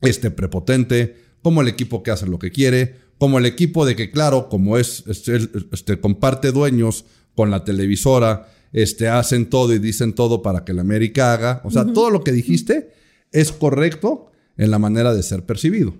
este, 0.00 0.30
prepotente, 0.30 1.16
como 1.42 1.62
el 1.62 1.68
equipo 1.68 2.02
que 2.02 2.10
hace 2.10 2.26
lo 2.26 2.38
que 2.38 2.50
quiere, 2.50 2.96
como 3.18 3.38
el 3.38 3.46
equipo 3.46 3.86
de 3.86 3.96
que, 3.96 4.10
claro, 4.10 4.48
como 4.48 4.76
es, 4.78 5.04
este, 5.06 5.38
este, 5.72 5.98
comparte 6.00 6.52
dueños 6.52 7.06
con 7.34 7.50
la 7.50 7.64
televisora, 7.64 8.48
este, 8.72 9.08
hacen 9.08 9.48
todo 9.48 9.72
y 9.72 9.78
dicen 9.78 10.12
todo 10.12 10.42
para 10.42 10.64
que 10.64 10.74
la 10.74 10.82
América 10.82 11.32
haga. 11.32 11.62
O 11.64 11.70
sea, 11.70 11.86
todo 11.86 12.10
lo 12.10 12.22
que 12.22 12.32
dijiste 12.32 12.90
es 13.32 13.52
correcto 13.52 14.30
en 14.56 14.70
la 14.70 14.78
manera 14.78 15.14
de 15.14 15.22
ser 15.22 15.44
percibido. 15.44 15.94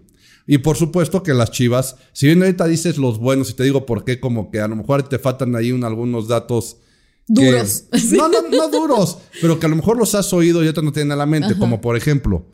Y 0.46 0.58
por 0.58 0.76
supuesto 0.76 1.22
que 1.22 1.34
las 1.34 1.50
chivas, 1.50 1.96
si 2.12 2.26
bien 2.26 2.42
ahorita 2.42 2.66
dices 2.66 2.98
los 2.98 3.18
buenos 3.18 3.50
y 3.50 3.54
te 3.54 3.64
digo 3.64 3.84
por 3.84 4.04
qué, 4.04 4.20
como 4.20 4.50
que 4.50 4.60
a 4.60 4.68
lo 4.68 4.76
mejor 4.76 5.02
te 5.08 5.18
faltan 5.18 5.56
ahí 5.56 5.70
algunos 5.82 6.28
datos. 6.28 6.78
Duros. 7.26 7.86
no, 8.12 8.28
no, 8.28 8.42
no 8.48 8.68
duros, 8.68 9.18
pero 9.40 9.58
que 9.58 9.66
a 9.66 9.68
lo 9.68 9.76
mejor 9.76 9.96
los 9.96 10.14
has 10.14 10.32
oído 10.32 10.62
y 10.62 10.66
ya 10.66 10.72
te 10.72 10.82
no 10.82 10.92
tienen 10.92 11.12
a 11.12 11.16
la 11.16 11.26
mente. 11.26 11.58
Como 11.58 11.80
por 11.80 11.96
ejemplo, 11.96 12.46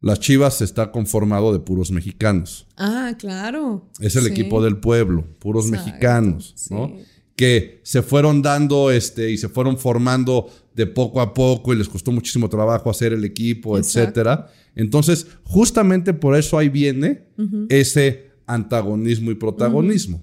las 0.00 0.20
Chivas 0.20 0.62
está 0.62 0.90
conformado 0.90 1.52
de 1.52 1.58
puros 1.58 1.90
mexicanos. 1.90 2.66
Ah, 2.78 3.14
claro. 3.18 3.90
Es 4.00 4.16
el 4.16 4.26
equipo 4.26 4.62
del 4.62 4.78
pueblo, 4.78 5.26
puros 5.38 5.66
mexicanos, 5.66 6.54
¿no? 6.70 6.92
Que 7.36 7.80
se 7.84 8.02
fueron 8.02 8.42
dando 8.42 8.90
este, 8.90 9.30
y 9.30 9.36
se 9.36 9.48
fueron 9.48 9.78
formando 9.78 10.50
de 10.74 10.86
poco 10.86 11.20
a 11.20 11.32
poco 11.32 11.72
y 11.72 11.76
les 11.76 11.88
costó 11.88 12.12
muchísimo 12.12 12.48
trabajo 12.48 12.90
hacer 12.90 13.12
el 13.12 13.24
equipo, 13.24 13.78
etcétera. 13.78 14.50
Entonces, 14.74 15.26
justamente 15.44 16.12
por 16.12 16.36
eso 16.36 16.58
ahí 16.58 16.68
viene 16.68 17.28
ese 17.68 18.30
antagonismo 18.46 19.30
y 19.30 19.34
protagonismo. 19.34 20.22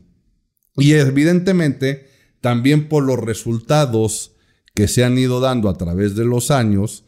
Y 0.77 0.93
evidentemente, 0.93 2.07
también 2.41 2.87
por 2.89 3.03
los 3.03 3.19
resultados 3.19 4.35
que 4.75 4.87
se 4.87 5.03
han 5.03 5.17
ido 5.17 5.39
dando 5.39 5.69
a 5.69 5.77
través 5.77 6.15
de 6.15 6.25
los 6.25 6.51
años, 6.51 7.03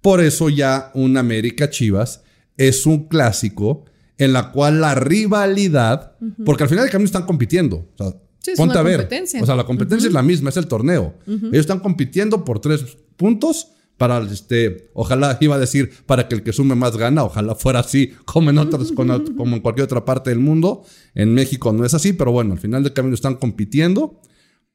por 0.00 0.20
eso 0.20 0.48
ya 0.48 0.90
un 0.94 1.16
América 1.16 1.70
Chivas 1.70 2.22
es 2.56 2.86
un 2.86 3.08
clásico 3.08 3.84
en 4.18 4.32
la 4.32 4.52
cual 4.52 4.80
la 4.80 4.94
rivalidad, 4.94 6.16
porque 6.44 6.64
al 6.64 6.68
final 6.68 6.84
del 6.84 6.92
camino 6.92 7.06
están 7.06 7.24
compitiendo. 7.24 7.88
O 7.94 7.96
sea, 7.96 8.20
ponte 8.56 8.78
a 8.78 8.82
ver. 8.82 9.08
O 9.40 9.46
sea, 9.46 9.54
la 9.54 9.64
competencia 9.64 10.08
es 10.08 10.14
la 10.14 10.22
misma, 10.22 10.50
es 10.50 10.56
el 10.56 10.66
torneo. 10.66 11.14
Ellos 11.26 11.60
están 11.60 11.80
compitiendo 11.80 12.44
por 12.44 12.60
tres 12.60 12.96
puntos 13.16 13.68
para 14.00 14.18
este, 14.20 14.88
ojalá 14.94 15.36
iba 15.42 15.56
a 15.56 15.58
decir 15.58 15.90
para 16.06 16.26
que 16.26 16.34
el 16.34 16.42
que 16.42 16.54
sume 16.54 16.74
más 16.74 16.96
gana, 16.96 17.22
ojalá 17.22 17.54
fuera 17.54 17.80
así 17.80 18.14
como 18.24 18.48
en 18.48 18.56
otras, 18.56 18.92
como 19.36 19.56
en 19.56 19.60
cualquier 19.60 19.84
otra 19.84 20.06
parte 20.06 20.30
del 20.30 20.38
mundo. 20.38 20.84
En 21.14 21.34
México 21.34 21.70
no 21.74 21.84
es 21.84 21.92
así, 21.92 22.14
pero 22.14 22.32
bueno, 22.32 22.54
al 22.54 22.58
final 22.58 22.82
del 22.82 22.94
camino 22.94 23.14
están 23.14 23.34
compitiendo 23.34 24.18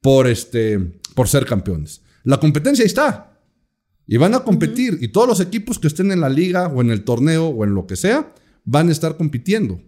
por 0.00 0.28
este, 0.28 0.78
por 1.16 1.26
ser 1.26 1.44
campeones. 1.44 2.02
La 2.22 2.38
competencia 2.38 2.84
ahí 2.84 2.86
está. 2.86 3.40
Y 4.06 4.16
van 4.16 4.34
a 4.34 4.44
competir. 4.44 4.98
Y 5.00 5.08
todos 5.08 5.26
los 5.26 5.40
equipos 5.40 5.80
que 5.80 5.88
estén 5.88 6.12
en 6.12 6.20
la 6.20 6.28
liga 6.28 6.68
o 6.68 6.80
en 6.80 6.92
el 6.92 7.02
torneo 7.02 7.48
o 7.48 7.64
en 7.64 7.74
lo 7.74 7.88
que 7.88 7.96
sea, 7.96 8.32
van 8.64 8.88
a 8.88 8.92
estar 8.92 9.16
compitiendo. 9.16 9.80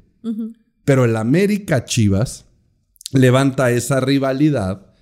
Pero 0.84 1.04
el 1.04 1.16
América 1.16 1.84
Chivas 1.84 2.47
levanta 3.12 3.70
esa 3.70 4.00
rivalidad 4.00 4.92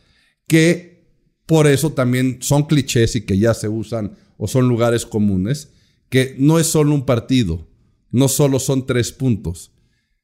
que 0.47 1.07
por 1.47 1.67
eso 1.67 1.91
también 1.93 2.39
son 2.41 2.65
clichés 2.65 3.17
y 3.17 3.23
que 3.23 3.39
ya 3.39 3.55
se 3.55 3.69
usan 3.69 4.17
o 4.37 4.49
son 4.49 4.69
lugares 4.69 5.07
comunes, 5.07 5.71
que 6.09 6.35
no 6.39 6.59
es 6.59 6.67
solo 6.67 6.95
un 6.95 7.07
partido, 7.07 7.69
no 8.11 8.29
solo 8.29 8.59
son 8.59 8.87
tres 8.87 9.13
puntos. 9.13 9.73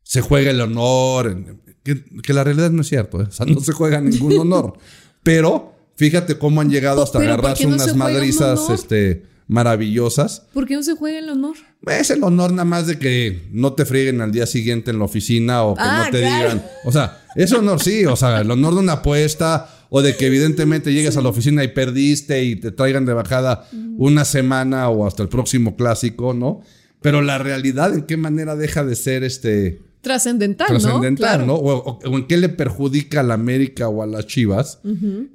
Se 0.03 0.21
juega 0.21 0.51
el 0.51 0.61
honor, 0.61 1.61
que, 1.85 2.33
la 2.33 2.45
realidad 2.45 2.71
no 2.71 2.83
es 2.83 2.89
cierto, 2.89 3.21
¿eh? 3.21 3.27
o 3.29 3.33
sea, 3.33 3.47
no 3.47 3.61
se 3.61 3.73
juega 3.73 4.01
ningún 4.01 4.39
honor. 4.39 4.75
Pero 5.23 5.73
Fíjate 5.95 6.39
cómo 6.39 6.61
han 6.61 6.71
llegado 6.71 7.03
hasta 7.03 7.19
agarrarse 7.19 7.67
unas 7.67 7.95
madrizas 7.95 8.71
este, 8.71 9.25
maravillosas. 9.53 10.47
¿Por 10.53 10.67
qué 10.67 10.75
no 10.75 10.83
se 10.83 10.97
juega 10.97 11.19
el 11.19 11.29
honor? 11.29 11.57
Es 11.87 12.11
el 12.11 12.25
honor 12.25 12.53
nada 12.53 12.65
más 12.65 12.87
de 12.87 12.99
que 12.99 13.49
no 13.53 13.75
te 13.75 13.85
frieguen 13.85 14.21
al 14.23 14.33
día 14.33 14.47
siguiente 14.47 14.91
en 14.91 14.99
la 14.99 15.05
oficina 15.05 15.63
o 15.65 15.75
que 15.75 15.83
no 15.83 15.89
ah, 15.89 16.09
te 16.11 16.19
digan. 16.19 16.65
O 16.85 16.91
sea, 16.91 17.23
ese 17.37 17.57
honor 17.57 17.83
sí, 17.83 18.07
o 18.07 18.17
sea, 18.17 18.41
el 18.41 18.51
honor 18.51 18.75
de 18.75 18.81
una 18.81 18.95
apuesta 18.95 19.69
o 19.91 20.01
de 20.01 20.17
que 20.17 20.27
evidentemente 20.27 20.93
llegues 20.95 21.19
a 21.19 21.21
la 21.21 21.29
oficina 21.29 21.63
y 21.63 21.69
perdiste 21.69 22.43
y 22.43 22.57
te 22.57 22.71
traigan 22.71 23.05
de 23.05 23.13
bajada 23.13 23.69
una 23.99 24.25
semana 24.25 24.89
o 24.89 25.07
hasta 25.07 25.23
el 25.23 25.29
próximo 25.29 25.77
clásico, 25.77 26.33
¿no? 26.33 26.63
Pero 27.03 27.21
la 27.21 27.37
realidad, 27.37 27.93
¿en 27.93 28.03
qué 28.03 28.17
manera 28.17 28.57
deja 28.57 28.85
de 28.85 28.97
ser 28.97 29.23
este 29.23 29.83
trascendental, 30.01 30.73
¿no? 30.73 30.79
Trascendental, 30.79 31.47
¿no? 31.47 31.55
O, 31.55 31.99
en 32.03 32.27
qué 32.27 32.37
le 32.37 32.49
perjudica 32.49 33.21
a 33.21 33.23
la 33.23 33.35
América 33.35 33.89
o 33.89 34.03
a 34.03 34.07
las 34.07 34.27
Chivas, 34.27 34.81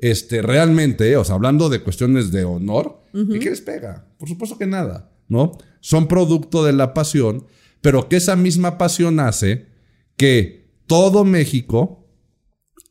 este, 0.01 0.41
realmente, 0.41 1.15
o 1.17 1.24
sea, 1.24 1.36
hablando 1.36 1.69
de 1.69 1.81
cuestiones 1.81 2.31
de 2.31 2.43
honor, 2.43 3.00
¿y 3.17 3.39
qué 3.39 3.50
les 3.50 3.62
pega? 3.62 4.07
Por 4.17 4.27
supuesto 4.27 4.57
que 4.57 4.67
nada, 4.67 5.12
¿no? 5.27 5.57
Son 5.79 6.07
producto 6.07 6.63
de 6.63 6.74
la 6.74 6.93
pasión, 6.93 7.45
pero 7.81 8.09
que 8.09 8.17
esa 8.17 8.36
misma 8.36 8.77
pasión 8.77 9.19
hace 9.19 9.67
que 10.15 10.71
todo 10.86 11.24
México 11.24 12.07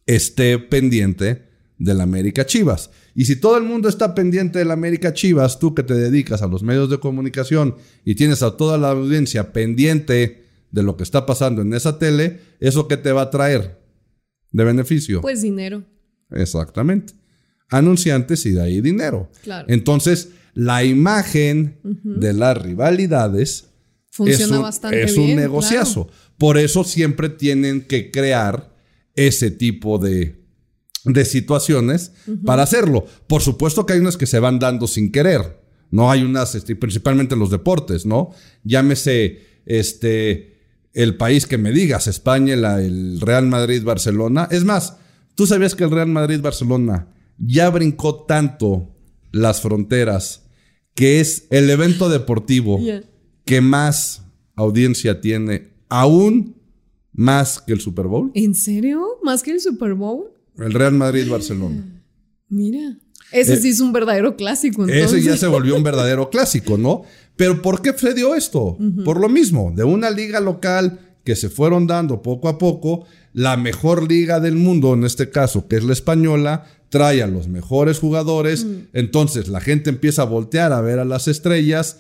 esté 0.06 0.59
pendiente 0.59 1.47
de 1.78 1.95
la 1.95 2.04
América 2.04 2.47
Chivas. 2.47 2.90
Y 3.14 3.25
si 3.25 3.37
todo 3.37 3.56
el 3.56 3.64
mundo 3.64 3.88
está 3.88 4.14
pendiente 4.14 4.59
de 4.59 4.64
la 4.64 4.75
América 4.75 5.12
Chivas, 5.12 5.59
tú 5.59 5.75
que 5.75 5.83
te 5.83 5.95
dedicas 5.95 6.42
a 6.42 6.47
los 6.47 6.62
medios 6.62 6.90
de 6.90 6.99
comunicación 6.99 7.76
y 8.04 8.14
tienes 8.14 8.42
a 8.42 8.56
toda 8.56 8.78
la 8.78 8.90
audiencia 8.90 9.52
pendiente 9.52 10.45
de 10.71 10.83
lo 10.83 10.97
que 10.97 11.02
está 11.02 11.26
pasando 11.26 11.62
en 11.62 11.73
esa 11.75 11.99
tele, 11.99 12.40
¿eso 12.61 12.88
qué 12.88 12.97
te 12.97 13.12
va 13.12 13.23
a 13.23 13.30
traer 13.30 13.80
de 14.52 14.64
beneficio? 14.64 15.21
Pues 15.21 15.42
dinero. 15.42 15.85
Exactamente. 16.30 17.14
Anunciantes 17.68 18.46
y 18.46 18.50
de 18.52 18.62
ahí 18.62 18.80
dinero. 18.80 19.30
Claro. 19.42 19.66
Entonces, 19.68 20.30
la 20.54 20.85
imagen 20.85 21.78
de 21.82 22.32
las 22.32 22.56
rivalidades 22.56 23.66
Funciona 24.11 24.44
es 24.44 24.50
un, 24.50 24.62
bastante 24.62 25.02
es 25.02 25.16
un 25.18 25.37
negociazo. 25.37 26.08
Por 26.38 26.56
eso 26.56 26.85
siempre 26.85 27.28
tienen 27.28 27.82
que 27.82 28.11
crear 28.11 28.75
ese 29.14 29.50
tipo 29.50 29.99
de, 29.99 30.46
de 31.04 31.25
situaciones 31.26 32.12
para 32.44 32.62
hacerlo. 32.62 33.04
Por 33.26 33.42
supuesto 33.42 33.85
que 33.85 33.92
hay 33.92 34.00
unas 34.00 34.16
que 34.16 34.26
se 34.26 34.40
van 34.40 34.58
dando 34.58 34.87
sin 34.87 35.12
querer. 35.12 35.61
No 35.90 36.11
hay 36.11 36.23
unas, 36.23 36.54
este, 36.54 36.75
principalmente 36.76 37.35
en 37.35 37.40
los 37.40 37.50
deportes, 37.50 38.06
¿no? 38.06 38.30
Llámese, 38.64 39.42
este, 39.66 40.56
el 40.94 41.16
país 41.16 41.46
que 41.46 41.58
me 41.58 41.70
digas, 41.70 42.06
España, 42.06 42.54
el 42.80 43.20
Real 43.20 43.46
Madrid-Barcelona. 43.46 44.49
Es 44.50 44.64
más, 44.64 44.96
tú 45.35 45.46
sabías 45.46 45.75
que 45.75 45.85
el 45.85 45.90
Real 45.90 46.08
Madrid-Barcelona 46.08 47.08
ya 47.38 47.71
brincó 47.71 48.25
tanto 48.25 48.95
las 49.33 49.61
fronteras 49.61 50.47
que 50.95 51.21
es 51.21 51.47
el 51.50 51.69
evento 51.69 52.09
deportivo 52.09 52.81
que 53.45 53.61
más 53.61 54.23
audiencia 54.55 55.21
tiene, 55.21 55.73
aún 55.88 56.57
más 57.12 57.61
que 57.61 57.73
el 57.73 57.81
Super 57.81 58.07
Bowl. 58.07 58.31
¿En 58.35 58.55
serio? 58.55 59.02
¿Más 59.23 59.43
que 59.43 59.52
el 59.52 59.61
Super 59.61 59.95
Bowl? 59.95 60.33
El 60.59 60.73
Real 60.73 60.95
Madrid-Barcelona. 60.95 62.02
Mira. 62.49 62.99
Ese 63.33 63.55
eh, 63.55 63.57
sí 63.57 63.71
es 63.71 63.81
un 63.81 63.93
verdadero 63.93 64.37
clásico. 64.37 64.87
Ese 64.87 65.21
ya 65.21 65.37
se 65.37 65.47
volvió 65.47 65.76
un 65.76 65.83
verdadero 65.83 66.31
clásico, 66.31 66.78
¿no? 66.78 67.02
Pero 67.37 67.61
¿por 67.61 67.83
qué 67.83 67.93
se 67.93 68.14
dio 68.14 68.35
esto? 68.35 68.78
Por 69.05 69.21
lo 69.21 69.28
mismo, 69.28 69.73
de 69.75 69.85
una 69.85 70.11
liga 70.11 70.40
local 70.40 71.05
que 71.26 71.35
se 71.37 71.50
fueron 71.50 71.88
dando 71.88 72.23
poco 72.23 72.49
a 72.49 72.56
poco, 72.56 73.04
la 73.33 73.56
mejor 73.56 74.09
liga 74.09 74.38
del 74.38 74.54
mundo, 74.54 74.95
en 74.95 75.04
este 75.04 75.28
caso, 75.28 75.66
que 75.66 75.76
es 75.76 75.83
la 75.83 75.92
española, 75.92 76.64
trae 76.88 77.21
a 77.21 77.26
los 77.26 77.49
mejores 77.49 77.99
jugadores, 77.99 78.64
entonces 78.92 79.49
la 79.49 79.61
gente 79.61 79.90
empieza 79.90 80.23
a 80.23 80.26
voltear 80.26 80.73
a 80.73 80.80
ver 80.80 81.00
a 81.00 81.04
las 81.04 81.26
estrellas, 81.26 81.99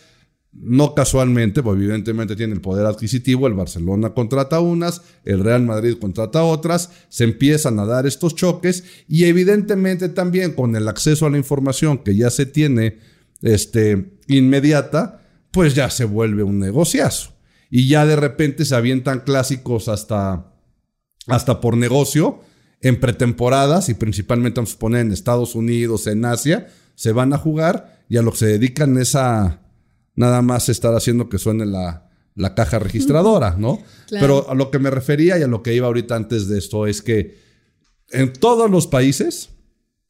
no 0.52 0.94
casualmente, 0.94 1.60
pues 1.60 1.76
evidentemente 1.76 2.36
tiene 2.36 2.54
el 2.54 2.60
poder 2.60 2.86
adquisitivo, 2.86 3.48
el 3.48 3.54
Barcelona 3.54 4.14
contrata 4.14 4.60
unas, 4.60 5.02
el 5.24 5.40
Real 5.40 5.64
Madrid 5.64 5.96
contrata 6.00 6.44
otras, 6.44 6.90
se 7.08 7.24
empiezan 7.24 7.80
a 7.80 7.84
dar 7.84 8.06
estos 8.06 8.36
choques 8.36 8.84
y 9.08 9.24
evidentemente 9.24 10.08
también 10.08 10.52
con 10.52 10.76
el 10.76 10.86
acceso 10.86 11.26
a 11.26 11.30
la 11.30 11.36
información 11.36 11.98
que 11.98 12.14
ya 12.14 12.30
se 12.30 12.46
tiene 12.46 12.98
este, 13.42 14.12
inmediata, 14.28 15.20
pues 15.50 15.74
ya 15.74 15.90
se 15.90 16.04
vuelve 16.04 16.44
un 16.44 16.60
negociazo. 16.60 17.35
Y 17.70 17.88
ya 17.88 18.06
de 18.06 18.16
repente 18.16 18.64
se 18.64 18.74
avientan 18.74 19.20
clásicos 19.20 19.88
hasta, 19.88 20.52
hasta 21.26 21.60
por 21.60 21.76
negocio 21.76 22.40
en 22.80 23.00
pretemporadas 23.00 23.88
y 23.88 23.94
principalmente 23.94 24.60
vamos 24.60 24.74
a 24.74 24.78
poner 24.78 25.00
en 25.02 25.12
Estados 25.12 25.54
Unidos, 25.54 26.06
en 26.06 26.24
Asia, 26.24 26.68
se 26.94 27.12
van 27.12 27.32
a 27.32 27.38
jugar 27.38 28.04
y 28.08 28.16
a 28.16 28.22
lo 28.22 28.32
que 28.32 28.38
se 28.38 28.46
dedican 28.46 28.96
es 28.98 29.14
a 29.14 29.62
nada 30.14 30.42
más 30.42 30.68
estar 30.68 30.94
haciendo 30.94 31.28
que 31.28 31.38
suene 31.38 31.66
la, 31.66 32.10
la 32.34 32.54
caja 32.54 32.78
registradora, 32.78 33.56
¿no? 33.58 33.78
Pero 34.10 34.48
a 34.48 34.54
lo 34.54 34.70
que 34.70 34.78
me 34.78 34.90
refería 34.90 35.38
y 35.38 35.42
a 35.42 35.48
lo 35.48 35.62
que 35.62 35.74
iba 35.74 35.86
ahorita 35.86 36.14
antes 36.14 36.48
de 36.48 36.58
esto 36.58 36.86
es 36.86 37.02
que 37.02 37.38
en 38.10 38.32
todos 38.32 38.70
los 38.70 38.86
países, 38.86 39.50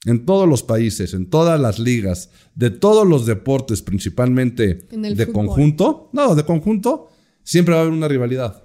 en 0.05 0.27
todos 0.27 0.49
los 0.49 0.63
países, 0.63 1.15
en 1.15 1.31
todas 1.31 1.59
las 1.59 1.79
ligas, 1.79 2.31
de 2.55 2.71
todos 2.71 3.07
los 3.07 3.27
deportes, 3.27 3.81
principalmente 3.83 4.87
de 4.91 5.33
conjunto, 5.33 6.11
no, 6.13 6.35
de 6.35 6.45
conjunto, 6.45 7.11
siempre 7.47 7.73
va 7.73 7.81
a 7.81 7.83
haber 7.85 7.95
una 7.95 8.09
rivalidad. 8.09 8.65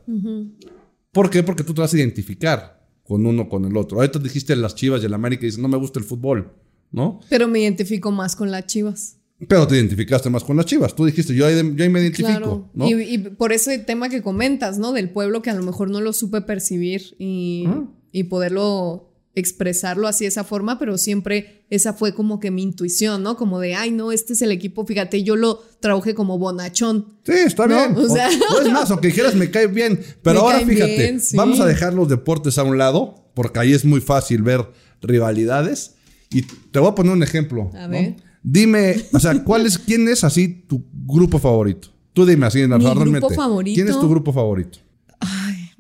¿Por 1.12 1.30
qué? 1.30 1.44
Porque 1.44 1.64
tú 1.64 1.74
te 1.74 1.82
vas 1.82 1.94
a 1.94 1.98
identificar 1.98 2.86
con 3.04 3.26
uno 3.26 3.48
con 3.48 3.64
el 3.66 3.78
otro. 3.78 4.00
Ahorita 4.00 4.20
dijiste 4.20 4.56
las 4.56 4.76
Chivas 4.76 5.04
y 5.04 5.06
el 5.06 5.14
América 5.14 5.44
y 5.44 5.48
dices, 5.48 5.62
no 5.62 5.68
me 5.68 5.78
gusta 5.78 6.00
el 6.00 6.06
fútbol, 6.06 6.52
¿no? 6.92 7.20
Pero 7.30 7.48
me 7.48 7.60
identifico 7.60 8.12
más 8.12 8.36
con 8.36 8.52
las 8.52 8.66
Chivas. 8.66 9.18
Pero 9.48 9.68
te 9.68 9.76
identificaste 9.76 10.30
más 10.30 10.44
con 10.44 10.56
las 10.56 10.68
chivas. 10.68 10.96
Tú 10.96 11.04
dijiste, 11.04 11.34
yo 11.34 11.48
ahí, 11.48 11.56
yo 11.56 11.90
me 11.90 12.00
identifico. 12.00 12.70
¿no? 12.76 12.88
Y, 12.88 13.18
por 13.18 13.52
ese 13.52 13.80
tema 13.80 14.08
que 14.08 14.22
comentas, 14.22 14.78
¿no? 14.78 14.92
Del 14.92 15.10
pueblo 15.10 15.42
que 15.42 15.50
a 15.50 15.56
lo 15.56 15.64
mejor 15.64 15.90
no 15.90 16.00
lo 16.00 16.14
supe 16.14 16.42
percibir 16.42 17.16
y, 17.18 17.68
y 18.12 18.26
poderlo 18.26 19.11
expresarlo 19.34 20.08
así 20.08 20.26
de 20.26 20.30
esa 20.30 20.44
forma, 20.44 20.78
pero 20.78 20.98
siempre 20.98 21.66
esa 21.70 21.94
fue 21.94 22.14
como 22.14 22.40
que 22.40 22.52
mi 22.52 22.64
intuición, 22.64 23.24
¿no? 23.24 23.38
Como 23.38 23.60
de, 23.60 23.76
ay, 23.76 23.92
no, 23.92 24.12
este 24.12 24.34
es 24.34 24.42
el 24.42 24.52
equipo, 24.52 24.86
fíjate, 24.86 25.24
yo 25.24 25.36
lo 25.36 25.64
trabajé 25.80 26.14
como 26.14 26.38
bonachón. 26.38 27.18
Sí, 27.24 27.34
está 27.46 27.66
bien. 27.68 27.96
O, 27.96 28.10
sea, 28.10 28.30
es 28.30 28.72
más, 28.72 28.92
aunque 28.92 29.08
dijeras, 29.08 29.36
me 29.36 29.50
cae 29.50 29.68
bien. 29.68 30.00
Pero 30.22 30.42
ahora 30.42 30.60
fíjate, 30.66 31.18
vamos 31.34 31.60
a 31.60 31.66
dejar 31.66 31.94
los 31.94 32.10
deportes 32.10 32.58
a 32.58 32.64
un 32.64 32.78
lado, 32.78 33.32
porque 33.34 33.60
ahí 33.60 33.74
es 33.74 33.86
muy 33.86 34.02
fácil 34.02 34.42
ver 34.44 34.70
rivalidades. 35.02 35.96
Y 36.30 36.44
te 36.44 36.80
voy 36.80 36.90
a 36.90 36.96
poner 36.96 37.14
un 37.14 37.24
ejemplo. 37.24 37.72
A 37.76 37.88
ver. 37.88 38.16
Dime, 38.44 39.06
o 39.14 39.20
sea, 39.20 39.44
¿cuál 39.44 39.66
es, 39.66 39.78
quién 39.86 40.08
es 40.08 40.24
así 40.24 40.48
tu 40.48 40.84
grupo 40.92 41.40
favorito? 41.40 41.90
Tú 42.14 42.26
dime 42.26 42.46
así, 42.46 42.62
en 42.62 42.72
Mi 42.78 42.84
grupo 42.84 43.30
favorito. 43.30 43.76
¿Quién 43.76 43.88
es 43.88 44.00
tu 44.00 44.10
grupo 44.10 44.34
favorito? 44.34 44.80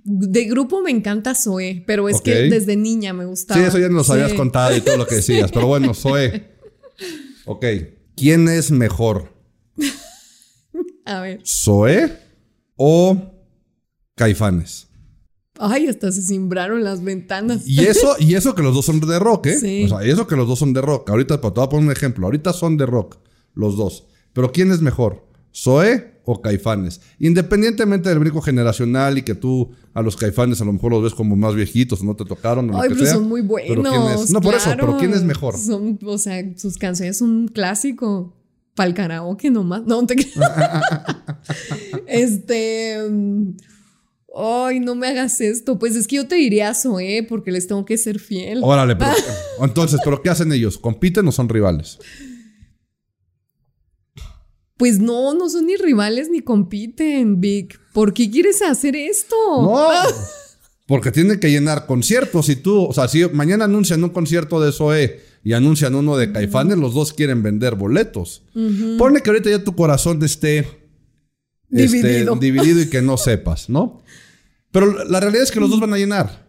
De 0.03 0.45
grupo 0.45 0.81
me 0.81 0.91
encanta 0.91 1.35
Zoe, 1.35 1.83
pero 1.85 2.09
es 2.09 2.21
que 2.21 2.49
desde 2.49 2.75
niña 2.75 3.13
me 3.13 3.25
gustaba. 3.25 3.59
Sí, 3.59 3.67
eso 3.67 3.77
ya 3.77 3.89
nos 3.89 4.09
habías 4.09 4.33
contado 4.33 4.75
y 4.75 4.81
todo 4.81 4.97
lo 4.97 5.05
que 5.05 5.15
decías, 5.15 5.51
pero 5.51 5.67
bueno, 5.67 5.93
Zoe. 5.93 6.49
Ok. 7.45 7.65
¿Quién 8.15 8.47
es 8.47 8.71
mejor? 8.71 9.33
A 11.05 11.21
ver. 11.21 11.41
¿Zoe 11.45 12.11
o 12.75 13.33
Caifanes? 14.15 14.87
Ay, 15.59 15.87
hasta 15.87 16.11
se 16.11 16.21
cimbraron 16.21 16.83
las 16.83 17.03
ventanas. 17.03 17.67
Y 17.67 17.85
eso, 17.85 18.15
y 18.19 18.33
eso 18.33 18.55
que 18.55 18.63
los 18.63 18.73
dos 18.73 18.85
son 18.85 18.99
de 18.99 19.19
rock, 19.19 19.47
¿eh? 19.47 19.59
Sí. 19.59 19.83
O 19.83 19.89
sea, 19.89 20.01
eso 20.01 20.25
que 20.25 20.35
los 20.35 20.47
dos 20.47 20.57
son 20.57 20.73
de 20.73 20.81
rock. 20.81 21.09
Ahorita, 21.09 21.39
te 21.39 21.47
voy 21.47 21.63
a 21.63 21.69
poner 21.69 21.85
un 21.85 21.91
ejemplo. 21.91 22.25
Ahorita 22.25 22.53
son 22.53 22.77
de 22.77 22.87
rock, 22.87 23.17
los 23.53 23.77
dos. 23.77 24.07
Pero 24.33 24.51
¿quién 24.51 24.71
es 24.71 24.81
mejor? 24.81 25.27
¿Zoe 25.53 26.10
o 26.25 26.41
Caifanes? 26.41 27.01
Independientemente 27.19 28.09
del 28.09 28.19
brinco 28.19 28.41
generacional 28.41 29.17
y 29.17 29.23
que 29.23 29.35
tú 29.35 29.71
a 29.93 30.01
los 30.01 30.15
Caifanes 30.15 30.61
a 30.61 30.65
lo 30.65 30.73
mejor 30.73 30.91
los 30.91 31.03
ves 31.03 31.13
como 31.13 31.35
más 31.35 31.55
viejitos 31.55 32.01
o 32.01 32.05
no 32.05 32.15
te 32.15 32.25
tocaron. 32.25 32.71
Ay, 32.73 32.89
pero 32.89 33.05
son 33.05 33.27
muy 33.27 33.41
buenos. 33.41 34.29
No, 34.29 34.41
por 34.41 34.55
eso, 34.55 34.69
pero 34.75 34.97
¿quién 34.97 35.13
es 35.13 35.23
mejor? 35.23 35.57
Son, 35.57 35.99
o 36.05 36.17
sea, 36.17 36.43
sus 36.57 36.77
canciones 36.77 37.17
son 37.17 37.31
un 37.31 37.47
clásico. 37.47 38.33
Para 38.73 38.87
el 38.87 38.93
karaoke 38.93 39.51
nomás. 39.51 39.83
No, 39.85 40.05
te 40.05 40.15
Este. 42.07 42.97
Ay, 44.33 44.79
no 44.79 44.95
me 44.95 45.07
hagas 45.07 45.41
esto. 45.41 45.77
Pues 45.77 45.95
es 45.95 46.07
que 46.07 46.15
yo 46.15 46.27
te 46.27 46.35
diría 46.35 46.73
Zoe 46.73 47.25
porque 47.27 47.51
les 47.51 47.67
tengo 47.67 47.83
que 47.83 47.97
ser 47.97 48.19
fiel. 48.19 48.61
Órale, 48.63 48.95
pero, 48.95 49.11
entonces, 49.61 49.99
¿pero 50.03 50.21
qué 50.21 50.29
hacen 50.29 50.53
ellos? 50.53 50.77
¿Compiten 50.77 51.27
o 51.27 51.31
son 51.31 51.49
rivales? 51.49 51.99
Pues 54.81 54.97
no, 54.97 55.35
no 55.35 55.47
son 55.47 55.67
ni 55.67 55.75
rivales 55.75 56.27
ni 56.31 56.41
compiten, 56.41 57.39
Vic. 57.39 57.79
¿Por 57.93 58.15
qué 58.15 58.31
quieres 58.31 58.63
hacer 58.63 58.95
esto? 58.95 59.35
No, 59.61 59.87
porque 60.87 61.11
tienen 61.11 61.39
que 61.39 61.51
llenar 61.51 61.85
conciertos 61.85 62.49
y 62.49 62.55
tú, 62.55 62.85
o 62.85 62.91
sea, 62.91 63.07
si 63.07 63.23
mañana 63.27 63.65
anuncian 63.65 64.03
un 64.03 64.09
concierto 64.09 64.59
de 64.59 64.71
Zoe 64.71 65.21
y 65.43 65.53
anuncian 65.53 65.93
uno 65.93 66.17
de 66.17 66.31
Caifanes, 66.31 66.79
los 66.79 66.95
dos 66.95 67.13
quieren 67.13 67.43
vender 67.43 67.75
boletos. 67.75 68.41
Pone 68.97 69.21
que 69.21 69.29
ahorita 69.29 69.51
ya 69.51 69.63
tu 69.63 69.75
corazón 69.75 70.23
esté 70.23 70.65
Dividido. 71.69 72.33
Este, 72.33 72.43
dividido 72.43 72.81
y 72.81 72.89
que 72.89 73.03
no 73.03 73.17
sepas, 73.17 73.69
¿no? 73.69 74.01
Pero 74.71 75.05
la 75.05 75.19
realidad 75.19 75.43
es 75.43 75.51
que 75.51 75.59
los 75.59 75.69
dos 75.69 75.79
van 75.79 75.93
a 75.93 75.97
llenar. 75.97 76.47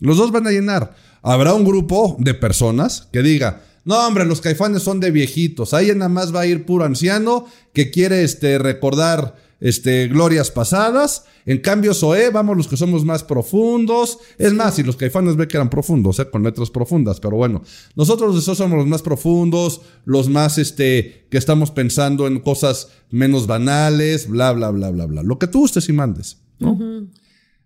Los 0.00 0.16
dos 0.16 0.32
van 0.32 0.48
a 0.48 0.50
llenar. 0.50 0.96
Habrá 1.22 1.54
un 1.54 1.64
grupo 1.64 2.16
de 2.18 2.34
personas 2.34 3.08
que 3.12 3.22
diga, 3.22 3.62
no, 3.86 4.04
hombre, 4.04 4.24
los 4.24 4.40
caifanes 4.40 4.82
son 4.82 4.98
de 4.98 5.12
viejitos. 5.12 5.72
Ahí 5.72 5.92
nada 5.94 6.08
más 6.08 6.34
va 6.34 6.40
a 6.40 6.46
ir 6.46 6.66
puro 6.66 6.84
anciano 6.84 7.46
que 7.72 7.92
quiere 7.92 8.24
este, 8.24 8.58
recordar 8.58 9.36
este, 9.60 10.08
glorias 10.08 10.50
pasadas. 10.50 11.26
En 11.44 11.58
cambio, 11.58 11.94
Zoé, 11.94 12.30
vamos 12.30 12.56
los 12.56 12.66
que 12.66 12.76
somos 12.76 13.04
más 13.04 13.22
profundos. 13.22 14.18
Es 14.38 14.52
más, 14.52 14.74
si 14.74 14.82
los 14.82 14.96
caifanes 14.96 15.36
ve 15.36 15.46
que 15.46 15.56
eran 15.56 15.70
profundos, 15.70 16.18
¿eh? 16.18 16.28
con 16.28 16.42
letras 16.42 16.70
profundas, 16.70 17.20
pero 17.20 17.36
bueno, 17.36 17.62
nosotros 17.94 18.34
los 18.34 18.44
somos 18.44 18.76
los 18.76 18.88
más 18.88 19.02
profundos, 19.02 19.82
los 20.04 20.28
más 20.28 20.58
este, 20.58 21.28
que 21.30 21.38
estamos 21.38 21.70
pensando 21.70 22.26
en 22.26 22.40
cosas 22.40 22.88
menos 23.10 23.46
banales, 23.46 24.28
bla, 24.28 24.50
bla, 24.50 24.70
bla, 24.70 24.90
bla, 24.90 25.06
bla. 25.06 25.22
Lo 25.22 25.38
que 25.38 25.46
tú 25.46 25.60
gustes 25.60 25.88
y 25.88 25.92
mandes. 25.92 26.38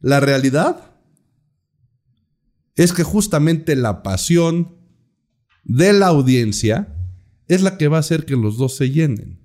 La 0.03 0.21
realidad 0.21 0.97
es 2.77 2.93
que 2.93 3.05
justamente 3.05 3.75
la 3.75 4.03
pasión 4.03 4.80
de 5.65 5.93
la 5.93 6.09
audiencia 6.09 6.97
es 7.49 7.63
la 7.63 7.77
que 7.77 7.89
va 7.89 7.99
a 7.99 8.01
hacer 8.01 8.25
que 8.25 8.37
los 8.37 8.57
dos 8.57 8.77
se 8.77 8.91
llenen. 8.91 9.41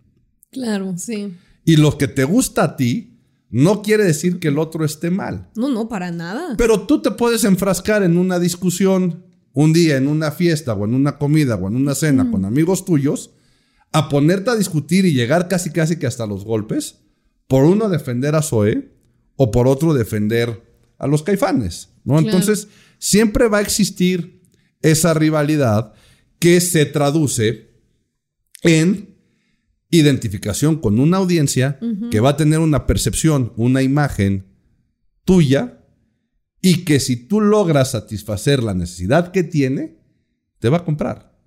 Claro, 0.51 0.95
sí. 0.97 1.33
Y 1.65 1.77
lo 1.77 1.97
que 1.97 2.07
te 2.07 2.23
gusta 2.23 2.63
a 2.63 2.75
ti 2.75 3.19
no 3.49 3.81
quiere 3.81 4.03
decir 4.03 4.39
que 4.39 4.49
el 4.49 4.59
otro 4.59 4.85
esté 4.85 5.09
mal. 5.09 5.49
No, 5.55 5.69
no, 5.69 5.87
para 5.87 6.11
nada. 6.11 6.55
Pero 6.57 6.81
tú 6.81 7.01
te 7.01 7.11
puedes 7.11 7.43
enfrascar 7.43 8.03
en 8.03 8.17
una 8.17 8.39
discusión 8.39 9.23
un 9.53 9.73
día, 9.73 9.97
en 9.97 10.07
una 10.07 10.31
fiesta 10.31 10.73
o 10.73 10.85
en 10.85 10.93
una 10.93 11.17
comida 11.17 11.55
o 11.55 11.67
en 11.67 11.75
una 11.75 11.95
cena 11.95 12.29
con 12.29 12.45
amigos 12.45 12.85
tuyos, 12.85 13.31
a 13.91 14.09
ponerte 14.09 14.49
a 14.49 14.55
discutir 14.55 15.05
y 15.05 15.13
llegar 15.13 15.47
casi 15.47 15.69
casi 15.69 15.97
que 15.97 16.05
hasta 16.05 16.27
los 16.27 16.43
golpes, 16.43 16.99
por 17.47 17.63
uno 17.63 17.87
defender 17.87 18.35
a 18.35 18.41
Zoe 18.41 18.91
o 19.37 19.51
por 19.51 19.67
otro 19.67 19.93
defender 19.93 20.61
a 20.97 21.07
los 21.07 21.23
caifanes, 21.23 21.89
¿no? 22.03 22.19
Entonces, 22.19 22.67
siempre 22.99 23.47
va 23.47 23.59
a 23.59 23.61
existir 23.61 24.41
esa 24.81 25.13
rivalidad 25.13 25.93
que 26.39 26.61
se 26.61 26.85
traduce 26.85 27.69
en 28.61 29.15
identificación 29.89 30.77
con 30.77 30.99
una 30.99 31.17
audiencia 31.17 31.79
que 32.11 32.19
va 32.19 32.31
a 32.31 32.37
tener 32.37 32.59
una 32.59 32.85
percepción, 32.85 33.53
una 33.55 33.81
imagen 33.81 34.45
tuya 35.23 35.81
y 36.61 36.83
que 36.83 36.99
si 36.99 37.15
tú 37.15 37.41
logras 37.41 37.91
satisfacer 37.91 38.63
la 38.63 38.73
necesidad 38.73 39.31
que 39.31 39.43
tiene, 39.43 39.99
te 40.59 40.69
va 40.69 40.77
a 40.77 40.85
comprar. 40.85 41.37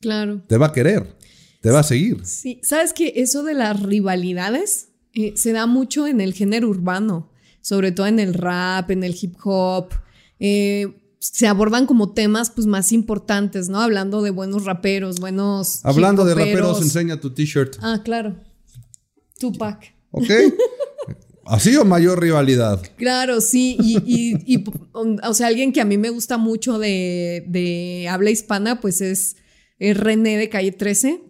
Claro. 0.00 0.42
Te 0.48 0.56
va 0.56 0.66
a 0.66 0.72
querer, 0.72 1.16
te 1.60 1.70
va 1.70 1.80
a 1.80 1.84
seguir. 1.84 2.24
Sí, 2.26 2.60
sabes 2.62 2.92
que 2.92 3.12
eso 3.16 3.42
de 3.42 3.54
las 3.54 3.80
rivalidades 3.80 4.88
eh, 5.12 5.34
se 5.36 5.52
da 5.52 5.66
mucho 5.66 6.06
en 6.06 6.20
el 6.20 6.34
género 6.34 6.68
urbano, 6.68 7.30
sobre 7.60 7.92
todo 7.92 8.06
en 8.06 8.18
el 8.18 8.34
rap, 8.34 8.90
en 8.90 9.04
el 9.04 9.16
hip 9.20 9.36
hop. 9.44 9.94
Eh, 10.40 10.88
se 11.32 11.46
abordan 11.46 11.86
como 11.86 12.12
temas 12.12 12.50
pues 12.50 12.66
más 12.66 12.92
importantes, 12.92 13.70
¿no? 13.70 13.80
Hablando 13.80 14.20
de 14.20 14.30
buenos 14.30 14.64
raperos, 14.66 15.20
buenos... 15.20 15.82
Hablando 15.84 16.24
de 16.26 16.34
raperos, 16.34 16.82
enseña 16.82 17.18
tu 17.18 17.30
t-shirt. 17.30 17.76
Ah, 17.80 18.02
claro. 18.04 18.36
Tupac. 19.38 19.94
Ok. 20.10 20.30
¿Así 21.46 21.76
o 21.76 21.84
mayor 21.84 22.20
rivalidad? 22.20 22.82
Claro, 22.96 23.40
sí. 23.40 23.76
Y, 23.80 24.64
o 24.92 25.34
sea, 25.34 25.46
alguien 25.46 25.72
que 25.72 25.80
a 25.80 25.86
mí 25.86 25.96
me 25.96 26.10
gusta 26.10 26.36
mucho 26.36 26.78
de, 26.78 28.06
habla 28.10 28.30
hispana, 28.30 28.80
pues 28.82 29.00
es, 29.00 29.36
René 29.78 30.36
de 30.36 30.50
Calle 30.50 30.72
13. 30.72 31.22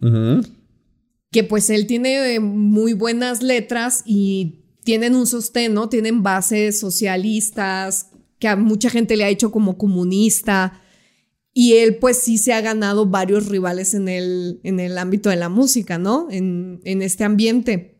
Que 1.31 1.45
pues 1.45 1.71
él 1.71 1.87
tiene 1.87 2.41
muy 2.41 2.95
buenas 2.95 3.43
letras 3.43 4.03
y 4.07 4.65
tienen 4.85 5.15
un 5.15 5.27
sostén, 5.27 5.73
¿no? 5.75 5.89
Tienen 5.89 6.23
bases 6.23 6.81
socialistas, 6.81 8.09
que 8.45 8.49
a 8.49 8.57
mucha 8.57 8.91
gente 8.91 9.17
le 9.17 9.25
ha 9.25 9.31
hecho 9.31 9.51
como 9.51 9.79
comunista. 9.79 10.79
Y 11.55 11.77
él 11.77 11.97
pues 11.97 12.19
sí 12.19 12.37
se 12.37 12.53
ha 12.53 12.61
ganado 12.61 13.07
varios 13.07 13.47
rivales 13.47 13.95
en 13.95 14.07
el, 14.07 14.61
en 14.65 14.81
el 14.81 14.99
ámbito 14.99 15.31
de 15.31 15.37
la 15.37 15.49
música, 15.49 15.97
¿no? 15.97 16.29
En, 16.31 16.79
en 16.85 17.01
este 17.01 17.25
ambiente. 17.25 17.94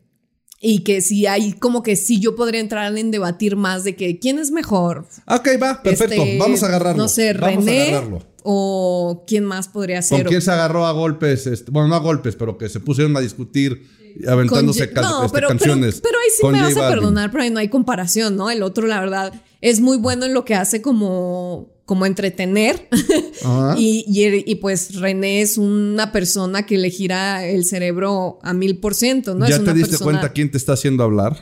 Y 0.67 0.79
que 0.79 1.03
sí 1.03 1.27
hay, 1.27 1.53
como 1.53 1.83
que 1.83 1.95
sí 1.95 2.21
yo 2.21 2.35
podría 2.37 2.59
entrar 2.59 2.97
en 2.97 3.11
debatir 3.11 3.55
más 3.55 3.85
de 3.85 3.97
que 3.97 4.19
quién 4.19 4.39
es 4.39 4.51
mejor. 4.51 5.05
Ok, 5.27 5.47
va, 5.63 5.83
perfecto. 5.83 6.15
Este, 6.15 6.39
vamos 6.39 6.63
a 6.63 6.69
agarrarlo. 6.69 7.03
No 7.03 7.09
sé, 7.11 7.35
René. 7.35 8.01
O 8.43 9.25
quién 9.27 9.45
más 9.45 9.69
podría 9.69 10.01
ser. 10.01 10.23
¿Con 10.23 10.29
quién 10.31 10.41
se 10.41 10.51
agarró 10.51 10.87
a 10.87 10.93
golpes? 10.93 11.47
Este, 11.47 11.71
bueno, 11.71 11.89
no 11.89 11.95
a 11.97 11.99
golpes, 11.99 12.35
pero 12.37 12.57
que 12.57 12.71
se 12.71 12.81
pusieron 12.81 13.15
a 13.15 13.21
discutir 13.21 13.87
aventándose 14.27 14.91
no, 14.95 15.25
este, 15.27 15.41
canciones. 15.43 16.01
Pero, 16.01 16.17
ahí 16.19 16.31
sí 16.35 16.47
me 16.47 16.63
vas 16.63 16.77
a 16.79 16.89
perdonar, 16.89 17.31
pero 17.31 17.43
ahí 17.43 17.51
no 17.51 17.59
hay 17.59 17.69
comparación, 17.69 18.37
¿no? 18.37 18.51
El 18.51 18.63
otro, 18.63 18.87
la 18.87 19.01
verdad, 19.01 19.35
es 19.61 19.83
muy 19.83 19.99
bueno 19.99 20.25
en 20.25 20.33
lo 20.33 20.47
que 20.47 20.55
hace 20.55 20.81
como, 20.81 21.74
como 21.85 22.07
entretener. 22.07 22.89
y, 23.77 24.05
y, 24.07 24.55
pues 24.57 24.95
René 24.97 25.43
es 25.43 25.59
una 25.59 26.13
persona 26.13 26.65
que 26.65 26.79
le 26.79 26.91
gira 26.91 27.47
el 27.47 27.65
cerebro 27.65 28.39
a 28.43 28.53
mil 28.53 28.79
por 28.79 28.95
ciento, 28.95 29.35
¿no? 29.35 29.49
¿Ya 29.49 29.63
te 29.63 29.75
diste 29.75 29.99
cuenta 29.99 30.33
quién 30.33 30.51
te 30.51 30.59
está 30.59 30.75
haciendo 30.75 31.05
hablar? 31.05 31.37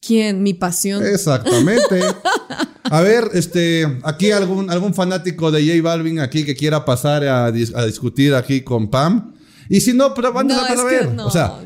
¿Quién? 0.00 0.42
Mi 0.42 0.54
pasión. 0.54 1.04
Exactamente. 1.04 2.00
A 2.90 3.00
ver, 3.00 3.30
este, 3.34 3.98
aquí 4.04 4.30
algún, 4.30 4.70
algún 4.70 4.94
fanático 4.94 5.50
de 5.50 5.66
J 5.66 5.82
Balvin 5.82 6.20
aquí 6.20 6.44
que 6.44 6.54
quiera 6.54 6.84
pasar 6.84 7.24
a, 7.24 7.46
a 7.46 7.50
discutir 7.50 8.32
aquí 8.32 8.60
con 8.60 8.88
Pam. 8.88 9.34
Y 9.68 9.80
si 9.80 9.92
no, 9.92 10.14
pero 10.14 10.32
van 10.32 10.50
a 10.50 10.84
ver. 10.84 11.08
o 11.18 11.30
sea, 11.30 11.58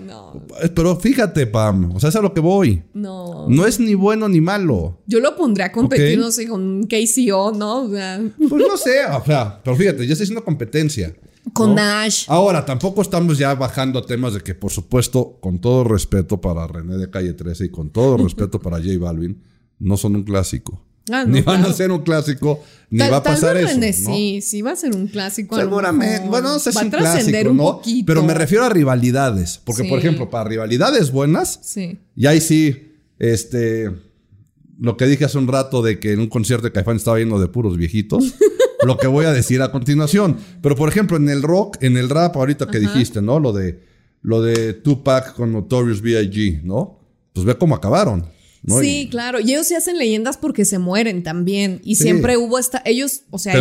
pero 0.74 0.96
fíjate, 0.96 1.46
Pam, 1.46 1.92
o 1.94 2.00
sea, 2.00 2.10
es 2.10 2.16
a 2.16 2.20
lo 2.20 2.32
que 2.32 2.40
voy. 2.40 2.82
No. 2.94 3.46
No 3.48 3.66
es 3.66 3.80
ni 3.80 3.94
bueno 3.94 4.28
ni 4.28 4.40
malo. 4.40 4.98
Yo 5.06 5.20
lo 5.20 5.36
pondré 5.36 5.64
a 5.64 5.72
competir, 5.72 6.18
no 6.18 6.30
sé, 6.30 6.48
con 6.48 6.86
KCO, 6.86 7.52
¿no? 7.52 7.84
O 7.84 7.90
sea. 7.90 8.20
Pues 8.36 8.66
no 8.68 8.76
sé, 8.76 9.04
o 9.06 9.24
sea, 9.24 9.60
pero 9.62 9.76
fíjate, 9.76 10.06
ya 10.06 10.12
estoy 10.12 10.24
haciendo 10.24 10.44
competencia. 10.44 11.14
Con 11.52 11.74
Nash. 11.74 12.26
Ahora, 12.28 12.64
tampoco 12.64 13.02
estamos 13.02 13.38
ya 13.38 13.54
bajando 13.54 14.02
temas 14.04 14.34
de 14.34 14.40
que, 14.40 14.54
por 14.54 14.70
supuesto, 14.70 15.38
con 15.40 15.58
todo 15.58 15.84
respeto 15.84 16.40
para 16.40 16.66
René 16.66 16.96
de 16.96 17.10
Calle 17.10 17.32
13 17.32 17.66
y 17.66 17.70
con 17.70 17.90
todo 17.90 18.18
respeto 18.18 18.60
para 18.60 18.76
J 18.76 18.98
Balvin, 19.00 19.42
no 19.78 19.96
son 19.96 20.16
un 20.16 20.22
clásico. 20.22 20.84
Ah, 21.10 21.24
ni 21.24 21.40
van 21.40 21.64
a 21.64 21.72
ser 21.72 21.90
un 21.90 22.02
clásico, 22.02 22.62
ni 22.90 22.98
va 22.98 23.18
a 23.18 23.22
pasar 23.22 23.56
eso. 23.56 23.80
Sí, 23.92 24.40
sí 24.40 24.62
va 24.62 24.72
a 24.72 24.76
ser 24.76 24.94
un 24.94 25.06
clásico. 25.06 25.56
Seguramente. 25.56 26.28
Bueno, 26.28 26.52
no 26.52 26.58
sé 26.58 26.72
si 26.72 26.84
un 26.84 26.90
clásico, 26.90 27.52
¿no? 27.52 27.82
Pero 28.06 28.22
me 28.22 28.34
refiero 28.34 28.64
a 28.64 28.68
rivalidades. 28.68 29.60
Porque, 29.64 29.84
por 29.84 29.98
ejemplo, 29.98 30.30
para 30.30 30.44
rivalidades 30.48 31.10
buenas, 31.10 31.60
sí. 31.62 31.98
y 32.16 32.26
ahí 32.26 32.40
sí, 32.40 32.92
este. 33.18 33.90
Lo 34.78 34.96
que 34.96 35.04
dije 35.04 35.26
hace 35.26 35.36
un 35.36 35.46
rato 35.46 35.82
de 35.82 36.00
que 36.00 36.12
en 36.12 36.20
un 36.20 36.28
concierto 36.28 36.64
de 36.64 36.72
Caifán 36.72 36.96
estaba 36.96 37.18
lleno 37.18 37.38
de 37.38 37.48
puros 37.48 37.76
viejitos. 37.76 38.34
lo 38.82 38.96
que 38.96 39.06
voy 39.06 39.26
a 39.26 39.32
decir 39.32 39.62
a 39.62 39.70
continuación. 39.70 40.38
Pero, 40.62 40.74
por 40.76 40.88
ejemplo, 40.88 41.16
en 41.16 41.28
el 41.28 41.42
rock, 41.42 41.76
en 41.82 41.96
el 41.96 42.08
rap, 42.08 42.36
ahorita 42.36 42.66
que 42.66 42.78
dijiste, 42.78 43.20
¿no? 43.20 43.38
Lo 43.40 43.52
de, 43.52 43.82
lo 44.22 44.42
de 44.42 44.72
Tupac 44.72 45.34
con 45.34 45.52
Notorious 45.52 46.00
B.I.G., 46.00 46.62
¿no? 46.62 46.98
Pues 47.32 47.44
ve 47.44 47.56
cómo 47.56 47.74
acabaron. 47.74 48.26
Sí, 48.66 49.08
claro. 49.10 49.40
Y 49.40 49.52
ellos 49.52 49.66
se 49.66 49.76
hacen 49.76 49.98
leyendas 49.98 50.36
porque 50.36 50.64
se 50.64 50.78
mueren 50.78 51.22
también. 51.22 51.80
Y 51.82 51.96
siempre 51.96 52.36
hubo 52.36 52.58
esta. 52.58 52.82
Ellos, 52.84 53.22
o 53.30 53.38
sea, 53.38 53.54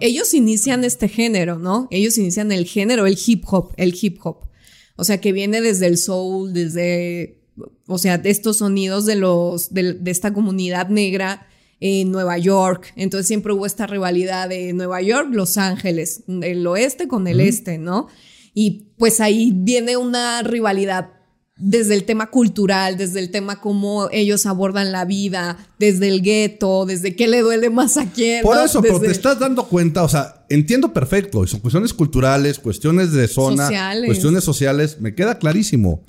ellos, 0.00 0.34
inician 0.34 0.84
este 0.84 1.08
género, 1.08 1.58
¿no? 1.58 1.86
Ellos 1.90 2.18
inician 2.18 2.50
el 2.50 2.66
género, 2.66 3.06
el 3.06 3.18
hip 3.24 3.44
hop, 3.46 3.72
el 3.76 3.96
hip 4.00 4.18
hop. 4.24 4.48
O 4.96 5.04
sea, 5.04 5.20
que 5.20 5.32
viene 5.32 5.60
desde 5.60 5.86
el 5.86 5.98
soul, 5.98 6.52
desde. 6.52 7.40
O 7.86 7.98
sea, 7.98 8.18
de 8.18 8.30
estos 8.30 8.58
sonidos 8.58 9.06
de 9.06 9.14
los. 9.14 9.72
de, 9.72 9.98
esta 10.06 10.32
comunidad 10.32 10.88
negra 10.88 11.46
en 11.78 12.10
Nueva 12.10 12.36
York. 12.38 12.92
Entonces 12.96 13.28
siempre 13.28 13.52
hubo 13.52 13.64
esta 13.64 13.86
rivalidad 13.86 14.48
de 14.48 14.72
Nueva 14.72 15.02
York, 15.02 15.28
Los 15.30 15.56
Ángeles, 15.56 16.24
el 16.26 16.66
oeste 16.66 17.06
con 17.06 17.26
el 17.28 17.40
este, 17.40 17.78
¿no? 17.78 18.08
Y 18.54 18.86
pues 18.96 19.20
ahí 19.20 19.52
viene 19.54 19.98
una 19.98 20.42
rivalidad 20.42 21.15
desde 21.56 21.94
el 21.94 22.04
tema 22.04 22.30
cultural, 22.30 22.98
desde 22.98 23.18
el 23.18 23.30
tema 23.30 23.60
cómo 23.60 24.08
ellos 24.12 24.44
abordan 24.44 24.92
la 24.92 25.06
vida, 25.06 25.56
desde 25.78 26.08
el 26.08 26.20
gueto, 26.20 26.84
desde 26.84 27.16
qué 27.16 27.28
le 27.28 27.40
duele 27.40 27.70
más 27.70 27.96
a 27.96 28.10
quién. 28.10 28.42
Por 28.42 28.58
eso, 28.58 28.82
pero 28.82 29.00
te 29.00 29.10
estás 29.10 29.38
dando 29.38 29.66
cuenta, 29.66 30.02
o 30.02 30.08
sea, 30.08 30.44
entiendo 30.50 30.92
perfecto, 30.92 31.46
son 31.46 31.60
cuestiones 31.60 31.94
culturales, 31.94 32.58
cuestiones 32.58 33.12
de 33.12 33.26
zona, 33.26 33.70
cuestiones 34.04 34.44
sociales, 34.44 35.00
me 35.00 35.14
queda 35.14 35.38
clarísimo. 35.38 36.04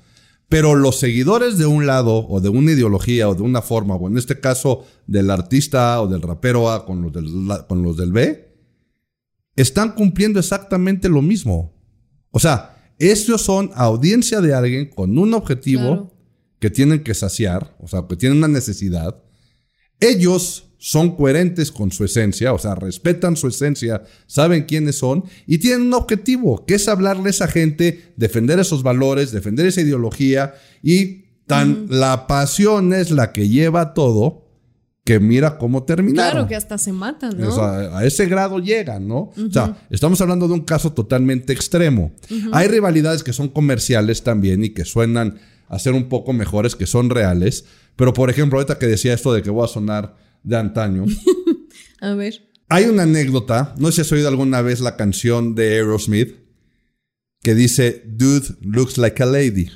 Pero 0.50 0.76
los 0.76 0.98
seguidores 1.00 1.58
de 1.58 1.66
un 1.66 1.86
lado, 1.86 2.26
o 2.26 2.40
de 2.40 2.48
una 2.48 2.72
ideología, 2.72 3.28
o 3.28 3.36
de 3.36 3.42
una 3.42 3.62
forma, 3.62 3.96
o 3.96 4.08
en 4.08 4.18
este 4.18 4.40
caso 4.40 4.86
del 5.06 5.30
artista 5.30 5.96
A 5.96 6.02
o 6.02 6.08
del 6.08 6.22
rapero 6.22 6.72
A 6.72 6.86
con 6.86 7.02
los 7.02 7.12
del, 7.12 7.28
con 7.68 7.84
los 7.84 7.98
del 7.98 8.14
B, 8.14 8.48
están 9.58 9.92
cumpliendo 9.92 10.40
exactamente 10.40 11.10
lo 11.10 11.22
mismo. 11.22 11.74
O 12.32 12.40
sea, 12.40 12.77
estos 13.00 13.42
son 13.42 13.72
audiencia 13.76 14.42
de 14.42 14.54
alguien 14.54 14.90
con 14.90 15.18
un 15.18 15.34
objetivo 15.34 16.14
que 16.60 16.70
tienen 16.70 17.04
que 17.04 17.14
saciar, 17.14 17.76
o 17.80 17.88
sea, 17.88 18.06
que 18.10 18.16
tienen 18.16 18.40
una 18.40 18.48
necesidad. 18.48 19.22
Ellos 20.00 20.68
son 20.80 21.16
coherentes 21.16 21.72
con 21.72 21.92
su 21.92 22.06
esencia, 22.06 22.54
o 22.54 22.60
sea, 22.60 22.76
respetan 22.76 23.36
su 23.36 23.48
esencia, 23.48 24.04
saben 24.26 24.66
quiénes 24.66 24.98
son 24.98 25.24
y 25.46 25.58
tienen 25.58 25.88
un 25.88 25.94
objetivo, 25.94 26.66
que 26.66 26.76
es 26.76 26.88
hablarle 26.88 27.28
a 27.28 27.32
esa 27.32 27.48
gente, 27.48 28.14
defender 28.16 28.60
esos 28.60 28.84
valores, 28.84 29.32
defender 29.32 29.66
esa 29.66 29.82
ideología 29.82 30.56
y 30.82 31.26
tan 31.46 31.88
la 31.90 32.28
pasión 32.28 32.94
es 32.94 33.12
la 33.12 33.32
que 33.32 33.48
lleva 33.50 33.94
todo 33.94 34.47
que 35.08 35.22
mira 35.22 35.58
cómo 35.58 35.84
terminaron. 35.84 36.32
Claro, 36.32 36.48
que 36.50 36.56
hasta 36.58 36.78
se 36.78 36.92
matan, 36.92 37.40
¿no? 37.40 37.48
O 37.48 37.52
sea, 37.54 37.98
a 37.98 38.04
ese 38.04 38.26
grado 38.26 38.60
llegan, 38.60 39.08
¿no? 39.08 39.32
O 39.38 39.50
sea, 39.50 39.78
estamos 39.90 40.20
hablando 40.20 40.50
de 40.50 40.54
un 40.54 40.66
caso 40.66 40.92
totalmente 40.92 41.54
extremo. 41.54 42.12
Hay 42.52 42.68
rivalidades 42.68 43.24
que 43.24 43.32
son 43.32 43.48
comerciales 43.48 44.22
también 44.24 44.66
y 44.66 44.72
que 44.72 44.84
suenan 44.84 45.40
a 45.70 45.80
ser 45.80 45.94
un 45.94 46.10
poco 46.10 46.34
mejores, 46.34 46.76
que 46.76 46.86
son 46.86 47.10
reales. 47.10 47.64
Pero, 47.96 48.14
por 48.14 48.30
ejemplo, 48.30 48.60
ahorita 48.60 48.80
que 48.80 48.86
decía 48.86 49.14
esto 49.14 49.32
de 49.32 49.42
que 49.42 49.50
voy 49.50 49.64
a 49.64 49.70
sonar 49.70 50.18
de 50.44 50.58
antaño. 50.58 51.06
a 52.02 52.14
ver. 52.14 52.46
Hay 52.68 52.84
una 52.84 53.04
anécdota, 53.04 53.76
no 53.78 53.88
sé 53.88 53.96
si 53.96 54.02
has 54.02 54.12
oído 54.12 54.28
alguna 54.28 54.62
vez 54.62 54.82
la 54.82 54.98
canción 54.98 55.56
de 55.56 55.76
Aerosmith, 55.76 56.36
que 57.42 57.56
dice, 57.56 58.04
Dude 58.06 58.58
looks 58.60 58.98
like 58.98 59.24
a 59.24 59.26
lady. 59.26 59.70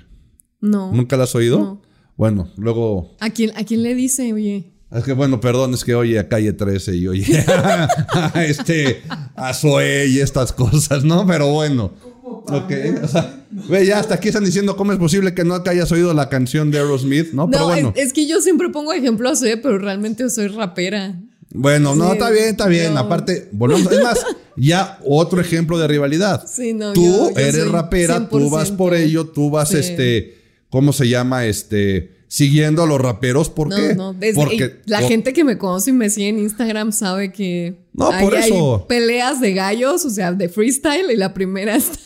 No. 0.59 0.91
¿Nunca 0.91 1.15
la 1.15 1.23
has 1.23 1.35
oído? 1.35 1.57
No. 1.57 1.81
Bueno, 2.17 2.49
luego... 2.57 3.15
¿A 3.21 3.29
quién, 3.29 3.51
¿A 3.55 3.63
quién 3.63 3.81
le 3.81 3.95
dice, 3.95 4.33
oye? 4.33 4.70
Es 4.91 5.05
que 5.05 5.13
bueno, 5.13 5.39
perdón, 5.39 5.73
es 5.73 5.85
que 5.85 5.95
oye 5.95 6.19
a 6.19 6.27
Calle 6.27 6.51
13 6.51 6.95
y 6.95 7.07
oye 7.07 7.45
a, 7.47 8.43
este, 8.43 9.01
a 9.35 9.53
Zoe 9.53 10.07
y 10.07 10.19
estas 10.19 10.51
cosas, 10.51 11.03
¿no? 11.03 11.25
Pero 11.25 11.49
bueno. 11.51 11.93
Ok, 12.23 12.71
o 13.03 13.07
sea, 13.07 13.45
ve, 13.69 13.85
ya 13.85 13.99
hasta 13.99 14.15
aquí 14.15 14.29
están 14.29 14.43
diciendo 14.43 14.75
cómo 14.75 14.91
es 14.91 14.97
posible 14.97 15.33
que 15.33 15.43
no 15.43 15.61
hayas 15.65 15.91
oído 15.91 16.13
la 16.13 16.27
canción 16.27 16.71
de 16.71 16.79
Aerosmith, 16.79 17.31
¿no? 17.33 17.49
Pero 17.49 17.65
bueno. 17.65 17.93
es, 17.95 18.13
que 18.13 18.27
yo 18.27 18.41
siempre 18.41 18.69
pongo 18.69 18.93
ejemplo 18.93 19.29
a 19.29 19.35
Zoe, 19.35 19.57
pero 19.57 19.77
realmente 19.77 20.29
soy 20.29 20.47
rapera. 20.47 21.19
Bueno, 21.53 21.95
no, 21.95 22.13
está 22.13 22.29
bien, 22.29 22.49
está 22.49 22.67
bien. 22.67 22.97
Aparte, 22.97 23.49
volvemos, 23.51 23.91
es 23.91 24.01
más, 24.01 24.25
ya 24.55 24.99
otro 25.05 25.39
ejemplo 25.41 25.77
de 25.77 25.87
rivalidad. 25.87 26.45
Sí, 26.47 26.73
no, 26.73 26.93
tú 26.93 27.31
eres 27.37 27.67
rapera, 27.69 28.27
tú 28.27 28.49
vas 28.49 28.71
por 28.71 28.93
ello, 28.93 29.27
tú 29.27 29.49
vas, 29.49 29.73
este, 29.73 30.37
¿cómo 30.69 30.93
se 30.93 31.07
llama? 31.07 31.45
Este 31.45 32.20
siguiendo 32.31 32.83
a 32.83 32.87
los 32.87 33.01
raperos. 33.01 33.49
¿Por 33.49 33.67
qué? 33.75 33.93
No, 33.93 34.15
Porque 34.35 34.79
la 34.85 35.01
gente 35.01 35.33
que 35.33 35.43
me 35.43 35.57
conoce 35.57 35.89
y 35.89 35.93
me 35.93 36.09
sigue 36.09 36.29
en 36.29 36.39
Instagram 36.39 36.93
sabe 36.93 37.33
que 37.33 37.75
no, 37.91 38.09
por 38.21 38.33
eso. 38.35 38.77
hay 38.77 38.87
peleas 38.87 39.41
de 39.41 39.53
gallos, 39.53 40.05
o 40.05 40.09
sea, 40.09 40.31
de 40.31 40.47
freestyle 40.47 41.11
y 41.11 41.17
la 41.17 41.33
primera 41.33 41.75
está 41.75 41.99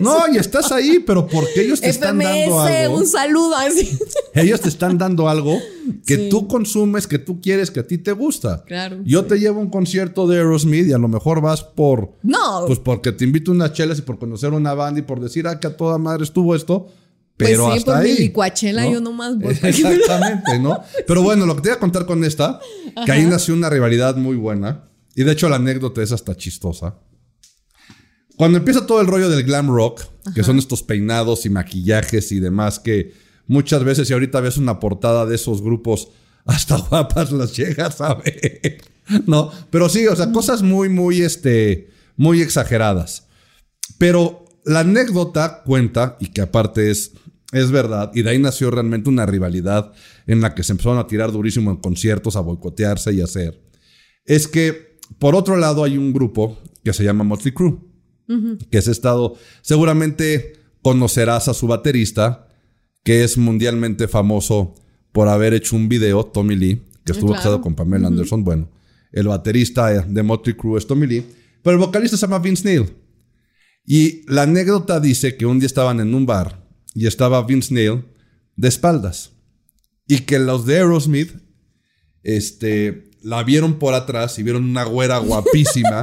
No, 0.00 0.34
y 0.34 0.36
estás 0.36 0.72
ahí, 0.72 0.98
pero 1.06 1.28
porque 1.28 1.62
ellos 1.62 1.80
te 1.80 1.90
están 1.90 2.18
dando 2.18 2.60
algo. 2.60 2.96
un 2.96 3.06
saludo 3.06 3.54
así. 3.54 3.96
Ellos 4.34 4.60
te 4.60 4.68
están 4.68 4.98
dando 4.98 5.28
algo 5.28 5.58
que 6.06 6.28
tú 6.28 6.46
consumes, 6.48 7.06
que 7.06 7.18
tú 7.18 7.40
quieres, 7.40 7.70
que 7.70 7.80
a 7.80 7.86
ti 7.86 7.98
te 7.98 8.12
gusta. 8.12 8.64
Claro. 8.66 8.98
Yo 9.04 9.24
te 9.24 9.38
llevo 9.38 9.58
a 9.58 9.62
un 9.62 9.70
concierto 9.70 10.26
de 10.26 10.38
Aerosmith 10.38 10.86
y 10.86 10.92
a 10.92 10.98
lo 10.98 11.08
mejor 11.08 11.40
vas 11.40 11.62
por 11.62 12.14
No. 12.22 12.64
Pues 12.66 12.80
porque 12.80 13.12
te 13.12 13.24
invito 13.24 13.52
a 13.52 13.54
unas 13.54 13.72
chelas 13.72 13.98
y 13.98 14.02
por 14.02 14.18
conocer 14.18 14.52
una 14.52 14.74
banda 14.74 15.00
y 15.00 15.02
por 15.04 15.20
decir, 15.20 15.46
ah, 15.46 15.60
que 15.60 15.68
a 15.68 15.76
toda 15.76 15.98
madre 15.98 16.24
estuvo 16.24 16.56
esto 16.56 16.88
pero 17.38 17.64
pues 17.64 17.74
sí, 17.74 17.78
hasta 17.78 17.92
pues 17.92 18.04
ahí. 18.04 18.12
Mi 18.14 18.18
licuachela 18.18 18.90
yo 18.90 19.00
nomás 19.00 19.38
voy 19.38 19.56
Exactamente, 19.62 20.58
¿no? 20.58 20.82
Pero 21.06 21.22
bueno, 21.22 21.46
lo 21.46 21.54
que 21.54 21.62
te 21.62 21.68
voy 21.68 21.76
a 21.76 21.80
contar 21.80 22.04
con 22.04 22.24
esta, 22.24 22.60
que 23.06 23.12
ahí 23.12 23.24
nació 23.26 23.54
una 23.54 23.70
rivalidad 23.70 24.16
muy 24.16 24.36
buena. 24.36 24.90
Y 25.14 25.22
de 25.22 25.32
hecho 25.32 25.48
la 25.48 25.56
anécdota 25.56 26.02
es 26.02 26.10
hasta 26.10 26.36
chistosa. 26.36 26.98
Cuando 28.36 28.58
empieza 28.58 28.86
todo 28.86 29.00
el 29.00 29.06
rollo 29.06 29.28
del 29.28 29.44
glam 29.44 29.68
rock, 29.68 30.02
que 30.34 30.42
son 30.42 30.58
estos 30.58 30.82
peinados 30.82 31.46
y 31.46 31.50
maquillajes 31.50 32.32
y 32.32 32.40
demás, 32.40 32.80
que 32.80 33.14
muchas 33.46 33.84
veces, 33.84 34.10
y 34.10 34.12
ahorita 34.12 34.40
ves 34.40 34.56
una 34.56 34.80
portada 34.80 35.24
de 35.24 35.36
esos 35.36 35.62
grupos, 35.62 36.08
hasta 36.44 36.76
guapas 36.90 37.30
las 37.30 37.56
llegas 37.56 38.00
a 38.00 38.14
ver. 38.14 38.82
No, 39.26 39.50
pero 39.70 39.88
sí, 39.88 40.06
o 40.06 40.16
sea, 40.16 40.32
cosas 40.32 40.62
muy, 40.62 40.88
muy, 40.88 41.22
este, 41.22 41.90
muy 42.16 42.42
exageradas. 42.42 43.28
Pero 43.96 44.44
la 44.64 44.80
anécdota 44.80 45.62
cuenta, 45.64 46.16
y 46.20 46.26
que 46.28 46.42
aparte 46.42 46.90
es 46.90 47.12
es 47.52 47.70
verdad, 47.70 48.10
y 48.14 48.22
de 48.22 48.30
ahí 48.30 48.38
nació 48.38 48.70
realmente 48.70 49.08
una 49.08 49.24
rivalidad 49.24 49.92
en 50.26 50.40
la 50.40 50.54
que 50.54 50.62
se 50.62 50.72
empezaron 50.72 50.98
a 50.98 51.06
tirar 51.06 51.32
durísimo 51.32 51.70
en 51.70 51.78
conciertos, 51.78 52.36
a 52.36 52.40
boicotearse 52.40 53.12
y 53.14 53.22
hacer. 53.22 53.62
Es 54.26 54.46
que, 54.46 54.98
por 55.18 55.34
otro 55.34 55.56
lado, 55.56 55.84
hay 55.84 55.96
un 55.96 56.12
grupo 56.12 56.58
que 56.84 56.92
se 56.92 57.04
llama 57.04 57.24
Motley 57.24 57.54
Crue, 57.54 57.78
que 58.70 58.76
es 58.76 58.88
estado, 58.88 59.36
seguramente 59.62 60.52
conocerás 60.82 61.48
a 61.48 61.54
su 61.54 61.66
baterista, 61.66 62.48
que 63.02 63.24
es 63.24 63.38
mundialmente 63.38 64.06
famoso 64.06 64.74
por 65.12 65.28
haber 65.28 65.54
hecho 65.54 65.76
un 65.76 65.88
video, 65.88 66.24
Tommy 66.26 66.54
Lee, 66.54 66.82
que 67.04 67.12
estuvo 67.12 67.32
casado 67.32 67.62
con 67.62 67.74
Pamela 67.74 68.08
Anderson. 68.08 68.44
Bueno, 68.44 68.68
el 69.10 69.28
baterista 69.28 69.88
de 70.02 70.22
Motley 70.22 70.54
Crue 70.54 70.78
es 70.78 70.86
Tommy 70.86 71.06
Lee, 71.06 71.24
pero 71.62 71.76
el 71.76 71.80
vocalista 71.80 72.18
se 72.18 72.26
llama 72.26 72.38
Vince 72.40 72.64
Neil. 72.64 72.90
Y 73.86 74.30
la 74.30 74.42
anécdota 74.42 75.00
dice 75.00 75.38
que 75.38 75.46
un 75.46 75.58
día 75.58 75.66
estaban 75.66 76.00
en 76.00 76.14
un 76.14 76.26
bar 76.26 76.57
y 76.98 77.06
estaba 77.06 77.40
Vince 77.44 77.72
Neil 77.72 78.02
de 78.56 78.66
espaldas 78.66 79.30
y 80.08 80.20
que 80.20 80.40
los 80.40 80.66
de 80.66 80.78
Aerosmith 80.78 81.32
este, 82.24 83.12
la 83.22 83.44
vieron 83.44 83.78
por 83.78 83.94
atrás 83.94 84.36
y 84.40 84.42
vieron 84.42 84.64
una 84.64 84.82
güera 84.82 85.18
guapísima, 85.18 86.02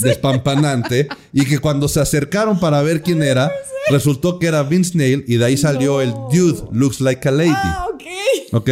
despampanante, 0.00 1.08
y 1.32 1.46
que 1.46 1.60
cuando 1.60 1.88
se 1.88 2.00
acercaron 2.00 2.60
para 2.60 2.82
ver 2.82 3.02
quién 3.02 3.22
era, 3.22 3.50
resultó 3.88 4.38
que 4.38 4.48
era 4.48 4.62
Vince 4.62 4.98
Neil 4.98 5.24
y 5.26 5.36
de 5.36 5.46
ahí 5.46 5.56
salió 5.56 6.02
el 6.02 6.10
Dude 6.10 6.68
Looks 6.72 7.00
Like 7.00 7.26
a 7.26 7.32
Lady. 7.32 7.50
Ah, 7.54 7.86
ok. 7.90 8.02
Ok. 8.52 8.68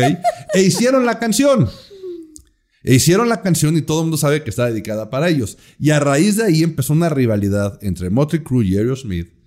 E 0.53 0.61
hicieron 0.61 1.07
la 1.07 1.19
canción. 1.19 1.71
E 2.83 2.97
hicieron 2.97 3.31
la 3.31 3.41
canción 3.41 3.79
y 3.79 3.83
todo 3.83 4.01
el 4.01 4.05
mundo 4.05 4.19
sabe 4.19 4.43
que 4.43 4.51
está 4.51 4.67
dedicada 4.67 5.09
para 5.09 5.31
ellos. 5.31 5.57
Y 5.79 5.89
a 5.89 6.01
raíz 6.01 6.37
de 6.37 6.45
ahí 6.45 6.63
empezó 6.63 6.93
una 6.93 7.09
rivalidad 7.09 7.79
entre 7.81 8.11
Motley 8.11 8.43
Crue 8.43 8.67
y 8.67 8.77
Aerosmith 8.77 9.41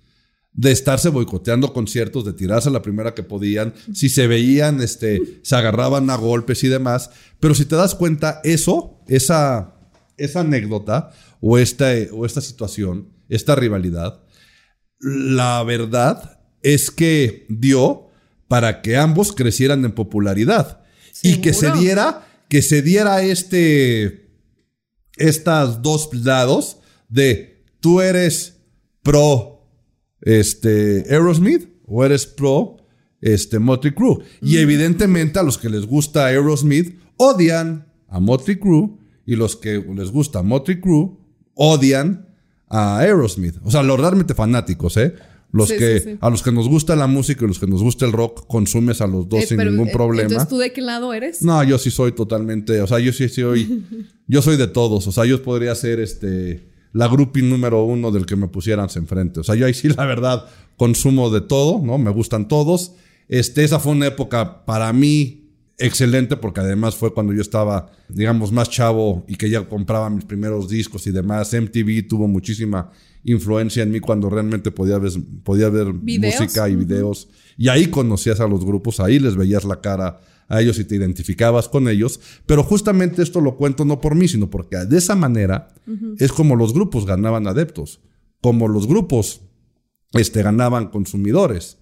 de 0.56 0.72
estarse 0.72 1.10
boicoteando 1.10 1.72
conciertos, 1.74 2.24
de 2.24 2.32
tirarse 2.32 2.70
a 2.70 2.72
la 2.72 2.82
primera 2.82 3.14
que 3.14 3.22
podían. 3.22 3.74
Si 3.92 4.08
se 4.08 4.26
veían, 4.26 4.80
este, 4.80 5.40
se 5.42 5.54
agarraban 5.54 6.08
a 6.08 6.16
golpes 6.16 6.64
y 6.64 6.68
demás. 6.68 7.10
Pero 7.38 7.54
si 7.54 7.66
te 7.66 7.76
das 7.76 7.94
cuenta, 7.94 8.40
eso, 8.42 8.98
esa, 9.06 9.74
esa 10.16 10.40
anécdota 10.40 11.12
o 11.40 11.58
esta, 11.58 11.90
o 12.12 12.24
esta 12.24 12.40
situación, 12.40 13.12
esta 13.28 13.54
rivalidad, 13.54 14.22
la 14.98 15.62
verdad 15.62 16.40
es 16.62 16.90
que 16.90 17.44
dio 17.50 18.08
para 18.48 18.80
que 18.80 18.96
ambos 18.96 19.32
crecieran 19.32 19.84
en 19.84 19.92
popularidad 19.92 20.80
y 21.22 21.36
que 21.42 21.52
se 21.52 21.70
diera, 21.72 22.26
que 22.48 22.62
se 22.62 22.80
diera 22.80 23.22
este, 23.22 24.30
estas 25.16 25.82
dos 25.82 26.08
lados 26.14 26.78
de 27.08 27.64
tú 27.80 28.00
eres 28.00 28.56
pro 29.02 29.55
este, 30.26 31.04
Aerosmith 31.08 31.68
o 31.86 32.04
eres 32.04 32.26
pro 32.26 32.76
este, 33.20 33.58
Motley 33.58 33.94
Crue. 33.94 34.18
Y 34.42 34.58
evidentemente 34.58 35.38
a 35.38 35.42
los 35.42 35.56
que 35.56 35.70
les 35.70 35.86
gusta 35.86 36.26
Aerosmith 36.26 36.98
odian 37.16 37.86
a 38.08 38.20
Motley 38.20 38.58
Crue 38.58 38.90
y 39.24 39.36
los 39.36 39.56
que 39.56 39.82
les 39.94 40.10
gusta 40.10 40.42
Motley 40.42 40.80
Crue 40.80 41.12
odian 41.54 42.28
a 42.68 42.98
Aerosmith. 42.98 43.54
O 43.62 43.70
sea, 43.70 43.82
los 43.84 43.98
realmente 43.98 44.34
fanáticos, 44.34 44.96
¿eh? 44.96 45.14
Los 45.52 45.70
que, 45.70 46.18
a 46.20 46.28
los 46.28 46.42
que 46.42 46.50
nos 46.50 46.68
gusta 46.68 46.96
la 46.96 47.06
música 47.06 47.44
y 47.44 47.48
los 47.48 47.60
que 47.60 47.68
nos 47.68 47.80
gusta 47.80 48.04
el 48.04 48.12
rock, 48.12 48.46
consumes 48.48 49.00
a 49.00 49.06
los 49.06 49.28
dos 49.28 49.44
eh, 49.44 49.46
sin 49.46 49.58
ningún 49.58 49.88
eh, 49.88 49.92
problema. 49.92 50.28
Entonces, 50.28 50.48
¿tú 50.48 50.58
de 50.58 50.72
qué 50.72 50.82
lado 50.82 51.14
eres? 51.14 51.40
No, 51.40 51.62
yo 51.62 51.78
sí 51.78 51.90
soy 51.90 52.12
totalmente, 52.12 52.80
o 52.82 52.86
sea, 52.86 52.98
yo 52.98 53.12
sí 53.12 53.28
soy, 53.28 53.84
yo 54.26 54.42
soy 54.42 54.56
de 54.56 54.66
todos. 54.66 55.06
O 55.06 55.12
sea, 55.12 55.24
yo 55.24 55.40
podría 55.42 55.74
ser 55.76 56.00
este 56.00 56.75
la 56.96 57.08
groupie 57.08 57.42
número 57.42 57.84
uno 57.84 58.10
del 58.10 58.24
que 58.24 58.36
me 58.36 58.48
pusieran 58.48 58.88
enfrente. 58.94 59.40
O 59.40 59.44
sea, 59.44 59.54
yo 59.54 59.66
ahí 59.66 59.74
sí, 59.74 59.88
la 59.90 60.06
verdad, 60.06 60.46
consumo 60.78 61.28
de 61.28 61.42
todo, 61.42 61.78
¿no? 61.84 61.98
Me 61.98 62.10
gustan 62.10 62.48
todos. 62.48 62.92
Este, 63.28 63.64
esa 63.64 63.78
fue 63.78 63.92
una 63.92 64.06
época 64.06 64.64
para 64.64 64.90
mí 64.94 65.42
excelente 65.76 66.38
porque 66.38 66.60
además 66.60 66.96
fue 66.96 67.12
cuando 67.12 67.34
yo 67.34 67.42
estaba, 67.42 67.92
digamos, 68.08 68.50
más 68.50 68.70
chavo 68.70 69.26
y 69.28 69.36
que 69.36 69.50
ya 69.50 69.68
compraba 69.68 70.08
mis 70.08 70.24
primeros 70.24 70.70
discos 70.70 71.06
y 71.06 71.10
demás. 71.10 71.52
MTV 71.52 72.08
tuvo 72.08 72.28
muchísima 72.28 72.90
influencia 73.24 73.82
en 73.82 73.90
mí 73.90 74.00
cuando 74.00 74.30
realmente 74.30 74.70
podía 74.70 74.96
ver, 74.96 75.12
podía 75.42 75.68
ver 75.68 75.92
música 75.92 76.66
y 76.70 76.76
videos. 76.76 77.28
Y 77.58 77.68
ahí 77.68 77.88
conocías 77.88 78.40
a 78.40 78.48
los 78.48 78.64
grupos, 78.64 79.00
ahí 79.00 79.18
les 79.18 79.36
veías 79.36 79.64
la 79.64 79.82
cara 79.82 80.18
a 80.48 80.60
ellos 80.60 80.78
y 80.78 80.84
te 80.84 80.96
identificabas 80.96 81.68
con 81.68 81.88
ellos. 81.88 82.20
Pero 82.46 82.62
justamente 82.62 83.22
esto 83.22 83.40
lo 83.40 83.56
cuento 83.56 83.84
no 83.84 84.00
por 84.00 84.14
mí, 84.14 84.28
sino 84.28 84.50
porque 84.50 84.76
de 84.76 84.98
esa 84.98 85.16
manera 85.16 85.74
es 86.18 86.32
como 86.32 86.56
los 86.56 86.72
grupos 86.72 87.06
ganaban 87.06 87.46
adeptos, 87.46 88.00
como 88.40 88.68
los 88.68 88.86
grupos 88.86 89.42
este, 90.12 90.42
ganaban 90.42 90.88
consumidores. 90.88 91.78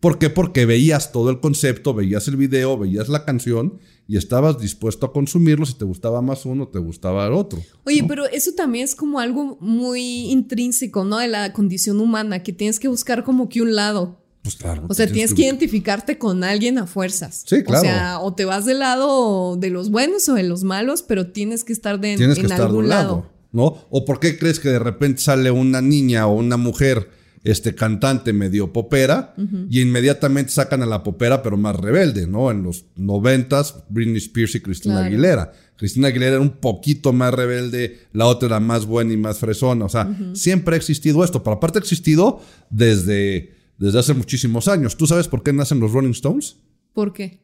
¿Por 0.00 0.18
qué? 0.18 0.30
Porque 0.30 0.64
veías 0.64 1.10
todo 1.10 1.28
el 1.30 1.40
concepto, 1.40 1.92
veías 1.92 2.28
el 2.28 2.36
video, 2.36 2.78
veías 2.78 3.08
la 3.08 3.24
canción 3.24 3.80
y 4.06 4.16
estabas 4.16 4.60
dispuesto 4.60 5.06
a 5.06 5.12
consumirlo. 5.12 5.66
Si 5.66 5.74
te 5.74 5.84
gustaba 5.84 6.22
más 6.22 6.46
uno, 6.46 6.68
te 6.68 6.78
gustaba 6.78 7.26
el 7.26 7.32
otro. 7.32 7.60
Oye, 7.84 8.04
pero 8.06 8.26
eso 8.26 8.52
también 8.52 8.84
es 8.84 8.94
como 8.94 9.18
algo 9.18 9.58
muy 9.60 10.30
intrínseco, 10.30 11.04
¿no? 11.04 11.18
De 11.18 11.26
la 11.26 11.52
condición 11.52 11.98
humana, 11.98 12.44
que 12.44 12.52
tienes 12.52 12.78
que 12.78 12.86
buscar 12.86 13.24
como 13.24 13.48
que 13.48 13.60
un 13.60 13.74
lado. 13.74 14.17
Pues 14.48 14.56
claro. 14.56 14.86
O 14.88 14.94
sea, 14.94 15.06
tienes, 15.06 15.34
que... 15.34 15.42
identificarte 15.42 16.16
con 16.16 16.42
alguien 16.42 16.78
a 16.78 16.86
fuerzas. 16.86 17.44
Sí, 17.46 17.62
claro. 17.62 17.80
O 17.80 17.82
sea, 17.82 18.18
o 18.20 18.32
te 18.32 18.46
vas 18.46 18.64
del 18.64 18.78
lado 18.78 19.56
de 19.56 19.68
los 19.68 19.90
buenos 19.90 20.26
o 20.30 20.34
de 20.34 20.42
los 20.42 20.64
malos, 20.64 21.02
pero 21.02 21.26
tienes 21.26 21.64
que 21.64 21.74
estar 21.74 22.00
de, 22.00 22.16
tienes 22.16 22.38
que 22.38 22.46
estar 22.46 22.62
algún 22.62 22.76
de 22.76 22.82
un 22.84 22.88
lado, 22.88 23.30
¿No? 23.52 23.86
¿O 23.90 24.06
por 24.06 24.20
qué 24.20 24.38
crees 24.38 24.58
que 24.58 24.70
de 24.70 24.78
repente 24.78 25.20
sale 25.20 25.50
una 25.50 25.82
niña 25.82 26.26
o 26.26 26.34
una 26.34 26.56
mujer, 26.56 27.10
este 27.44 27.74
cantante 27.74 28.32
medio 28.32 28.72
popera, 28.72 29.34
y 29.68 29.82
inmediatamente 29.82 30.50
sacan 30.50 30.82
a 30.82 30.86
la 30.86 31.02
popera, 31.02 31.42
pero 31.42 31.58
más 31.58 31.76
rebelde, 31.76 32.26
¿no? 32.26 32.50
En 32.50 32.62
los 32.62 32.86
noventas, 32.96 33.84
Britney 33.90 34.16
Spears 34.16 34.54
y 34.54 34.60
Cristina 34.60 35.04
Aguilera. 35.04 35.52
Cristina 35.76 36.08
Aguilera 36.08 36.36
era 36.36 36.40
un 36.40 36.56
poquito 36.56 37.12
más 37.12 37.34
rebelde, 37.34 37.98
la 38.14 38.24
otra 38.24 38.46
era 38.46 38.60
más 38.60 38.86
buena 38.86 39.12
y 39.12 39.18
más 39.18 39.40
fresona. 39.40 39.84
O 39.84 39.88
sea, 39.90 40.08
siempre 40.32 40.74
ha 40.74 40.78
existido 40.78 41.22
esto. 41.22 41.42
Pero 41.42 41.56
aparte 41.56 41.78
ha 41.78 41.82
existido 41.82 42.40
desde 42.70 43.57
desde 43.78 43.98
hace 43.98 44.14
muchísimos 44.14 44.68
años. 44.68 44.96
¿Tú 44.96 45.06
sabes 45.06 45.28
por 45.28 45.42
qué 45.42 45.52
nacen 45.52 45.80
los 45.80 45.92
Rolling 45.92 46.10
Stones? 46.10 46.56
¿Por 46.92 47.12
qué? 47.12 47.40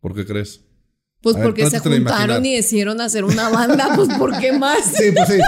¿Por 0.00 0.14
qué 0.14 0.26
crees? 0.26 0.60
Pues 1.22 1.36
porque 1.42 1.68
se 1.68 1.80
juntaron 1.80 2.44
y 2.46 2.54
decidieron 2.54 3.00
hacer 3.00 3.24
una 3.24 3.48
banda, 3.48 3.90
pues 3.96 4.08
¿por 4.16 4.38
qué 4.38 4.52
más? 4.52 4.84
Sí, 4.84 5.10
pues 5.12 5.28
sí. 5.28 5.38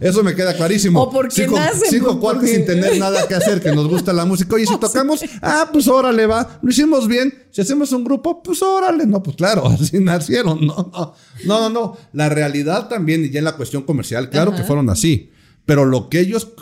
Eso 0.00 0.22
me 0.22 0.36
queda 0.36 0.54
clarísimo. 0.54 1.02
O 1.02 1.10
porque 1.10 1.34
cinco, 1.34 1.56
nacen. 1.56 1.90
Cinco 1.90 2.20
cuartos 2.20 2.48
sin 2.48 2.64
tener 2.64 2.96
nada 2.98 3.26
que 3.26 3.34
hacer, 3.34 3.60
que 3.60 3.72
nos 3.72 3.88
gusta 3.88 4.12
la 4.12 4.24
música. 4.24 4.54
Oye, 4.54 4.66
si 4.66 4.76
tocamos, 4.78 5.20
ah, 5.42 5.68
pues 5.72 5.88
órale, 5.88 6.26
va. 6.26 6.60
Lo 6.62 6.70
hicimos 6.70 7.08
bien. 7.08 7.46
Si 7.50 7.60
hacemos 7.60 7.90
un 7.90 8.04
grupo, 8.04 8.40
pues 8.40 8.62
órale. 8.62 9.04
No, 9.04 9.20
pues 9.20 9.36
claro, 9.36 9.66
así 9.80 9.98
nacieron. 9.98 10.64
No, 10.64 10.92
no, 10.92 11.14
no, 11.60 11.70
no. 11.70 11.96
La 12.12 12.28
realidad 12.28 12.88
también, 12.88 13.24
y 13.24 13.30
ya 13.30 13.40
en 13.40 13.46
la 13.46 13.56
cuestión 13.56 13.82
comercial, 13.82 14.30
claro 14.30 14.54
que 14.54 14.62
fueron 14.62 14.90
así. 14.90 15.32
Pero 15.66 15.86
lo 15.86 16.08
que 16.08 16.20
ellos 16.20 16.52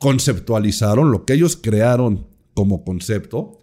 conceptualizaron, 0.00 1.12
lo 1.12 1.24
que 1.24 1.34
ellos 1.34 1.56
crearon 1.56 2.26
como 2.54 2.84
concepto, 2.84 3.58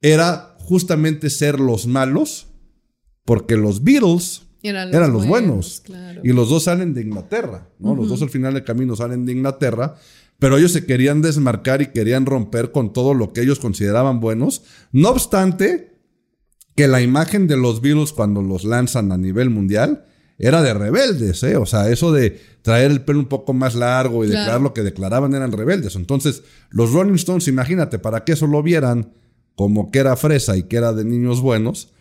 era 0.00 0.56
justamente 0.60 1.28
ser 1.28 1.60
los 1.60 1.86
malos, 1.86 2.46
porque 3.24 3.56
los 3.56 3.82
Beatles 3.82 4.42
eran 4.62 5.12
los, 5.12 5.26
buenos. 5.26 5.82
Y 6.22 6.32
los 6.32 6.48
dos 6.48 6.64
salen 6.64 6.94
de 6.94 7.02
Inglaterra, 7.02 7.68
¿no? 7.78 7.94
Los 7.94 8.08
dos 8.08 8.22
al 8.22 8.30
final 8.30 8.54
del 8.54 8.64
camino 8.64 8.96
salen 8.96 9.26
de 9.26 9.32
Inglaterra, 9.32 9.96
pero 10.38 10.56
ellos 10.56 10.72
se 10.72 10.86
querían 10.86 11.22
desmarcar 11.22 11.82
y 11.82 11.88
querían 11.88 12.24
romper 12.24 12.70
con 12.70 12.92
todo 12.92 13.12
lo 13.12 13.32
que 13.32 13.42
ellos 13.42 13.58
consideraban 13.58 14.20
buenos. 14.20 14.62
No 14.92 15.10
obstante, 15.10 15.98
que 16.76 16.86
la 16.86 17.00
imagen 17.00 17.48
de 17.48 17.56
los 17.56 17.80
Beatles 17.80 18.12
cuando 18.12 18.42
los 18.42 18.62
lanzan 18.62 19.10
a 19.10 19.18
nivel 19.18 19.50
mundial 19.50 20.04
era 20.38 20.62
de 20.62 20.72
rebeldes, 20.72 21.42
¿eh? 21.42 21.56
O 21.56 21.66
sea, 21.66 21.90
eso 21.90 22.12
de 22.12 22.40
traer 22.62 22.90
el 22.90 23.00
pelo 23.02 23.18
un 23.18 23.26
poco 23.26 23.52
más 23.52 23.74
largo 23.74 24.24
y 24.24 24.28
declarar 24.28 24.60
lo 24.60 24.72
que 24.72 24.82
declaraban 24.82 25.34
eran 25.34 25.52
rebeldes. 25.52 25.96
Entonces, 25.96 26.42
los 26.70 26.92
Rolling 26.92 27.14
Stones, 27.14 27.48
imagínate, 27.48 27.98
para 27.98 28.24
que 28.24 28.32
eso 28.32 28.46
lo 28.46 28.62
vieran 28.62 29.12
como 29.56 29.90
que 29.90 29.98
era 29.98 30.16
fresa 30.16 30.56
y 30.56 30.64
que 30.64 30.76
era 30.76 30.92
de 30.92 31.04
niños 31.04 31.40
buenos, 31.40 31.92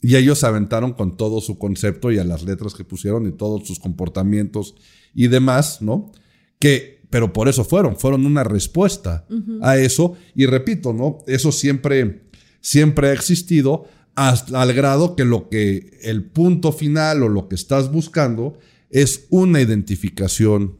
y 0.00 0.16
ellos 0.16 0.38
se 0.38 0.46
aventaron 0.46 0.92
con 0.92 1.16
todo 1.16 1.40
su 1.40 1.58
concepto 1.58 2.10
y 2.12 2.18
a 2.18 2.24
las 2.24 2.44
letras 2.44 2.74
que 2.74 2.84
pusieron 2.84 3.26
y 3.26 3.32
todos 3.32 3.66
sus 3.66 3.80
comportamientos 3.80 4.74
y 5.14 5.26
demás, 5.26 5.82
¿no? 5.82 6.12
Que, 6.58 7.02
pero 7.10 7.32
por 7.32 7.48
eso 7.48 7.64
fueron, 7.64 7.96
fueron 7.96 8.24
una 8.24 8.44
respuesta 8.44 9.26
a 9.60 9.76
eso. 9.76 10.14
Y 10.34 10.46
repito, 10.46 10.92
¿no? 10.92 11.18
Eso 11.26 11.52
siempre, 11.52 12.22
siempre 12.60 13.08
ha 13.08 13.12
existido 13.12 13.88
al 14.14 14.72
grado 14.72 15.16
que 15.16 15.24
lo 15.24 15.48
que 15.48 15.98
el 16.02 16.24
punto 16.24 16.72
final 16.72 17.22
o 17.22 17.28
lo 17.28 17.48
que 17.48 17.54
estás 17.54 17.90
buscando 17.90 18.58
es 18.90 19.26
una 19.30 19.60
identificación 19.60 20.76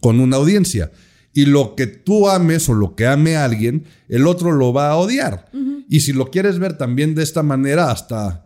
con 0.00 0.20
una 0.20 0.36
audiencia. 0.36 0.92
Y 1.32 1.46
lo 1.46 1.74
que 1.74 1.86
tú 1.86 2.28
ames 2.28 2.68
o 2.68 2.74
lo 2.74 2.94
que 2.94 3.06
ame 3.06 3.36
a 3.36 3.44
alguien, 3.44 3.84
el 4.08 4.26
otro 4.26 4.52
lo 4.52 4.72
va 4.72 4.90
a 4.90 4.96
odiar. 4.96 5.50
Y 5.88 6.00
si 6.00 6.12
lo 6.12 6.30
quieres 6.30 6.58
ver 6.58 6.78
también 6.78 7.14
de 7.14 7.22
esta 7.22 7.42
manera, 7.42 7.90
hasta... 7.90 8.44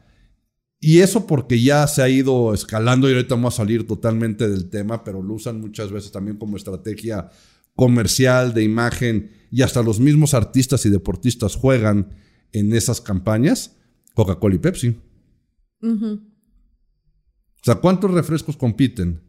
Y 0.80 1.00
eso 1.00 1.26
porque 1.26 1.60
ya 1.60 1.86
se 1.88 2.02
ha 2.02 2.08
ido 2.08 2.54
escalando 2.54 3.10
y 3.10 3.12
ahorita 3.12 3.34
vamos 3.34 3.54
a 3.54 3.56
salir 3.58 3.86
totalmente 3.86 4.48
del 4.48 4.70
tema, 4.70 5.02
pero 5.02 5.22
lo 5.22 5.34
usan 5.34 5.60
muchas 5.60 5.90
veces 5.90 6.12
también 6.12 6.36
como 6.36 6.56
estrategia 6.56 7.30
comercial, 7.74 8.54
de 8.54 8.62
imagen, 8.62 9.30
y 9.50 9.62
hasta 9.62 9.82
los 9.82 9.98
mismos 9.98 10.34
artistas 10.34 10.86
y 10.86 10.90
deportistas 10.90 11.56
juegan 11.56 12.08
en 12.52 12.72
esas 12.72 13.00
campañas 13.00 13.76
Coca-Cola 14.18 14.57
y 14.57 14.59
Pepsi. 14.59 14.96
O 15.81 16.18
sea, 17.62 17.76
¿cuántos 17.76 18.11
refrescos 18.11 18.57
compiten? 18.57 19.22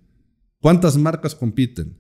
¿Cuántas 0.60 0.98
marcas 0.98 1.36
compiten? 1.36 1.96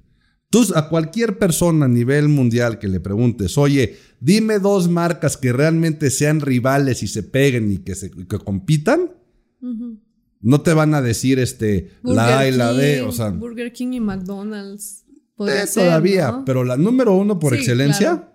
Tú 0.50 0.66
a 0.74 0.90
cualquier 0.90 1.38
persona 1.38 1.86
a 1.86 1.88
nivel 1.88 2.30
mundial 2.30 2.80
que 2.80 2.88
le 2.88 3.00
preguntes, 3.00 3.60
oye, 3.60 3.96
dime 4.20 4.58
dos 4.58 4.90
marcas 4.90 5.38
que 5.38 5.54
realmente 5.54 6.10
sean 6.10 6.42
rivales 6.42 7.04
y 7.04 7.08
se 7.08 7.22
peguen 7.22 7.72
y 7.72 7.78
que, 7.78 7.94
se, 7.94 8.10
que 8.10 8.40
compitan, 8.40 9.12
no 10.42 10.62
te 10.62 10.74
van 10.74 10.96
a 10.96 11.04
decir 11.04 11.38
este, 11.38 11.92
la 12.02 12.40
A 12.40 12.48
y 12.48 12.52
la 12.52 12.72
B. 12.72 13.04
O 13.04 13.12
sea, 13.12 13.30
Burger 13.30 13.72
King 13.72 13.94
y 13.94 14.00
McDonald's. 14.00 15.06
Eh, 15.38 15.66
todavía, 15.72 16.42
pero 16.44 16.64
la 16.64 16.76
número 16.76 17.14
uno 17.14 17.38
por 17.38 17.54
excelencia. 17.54 18.34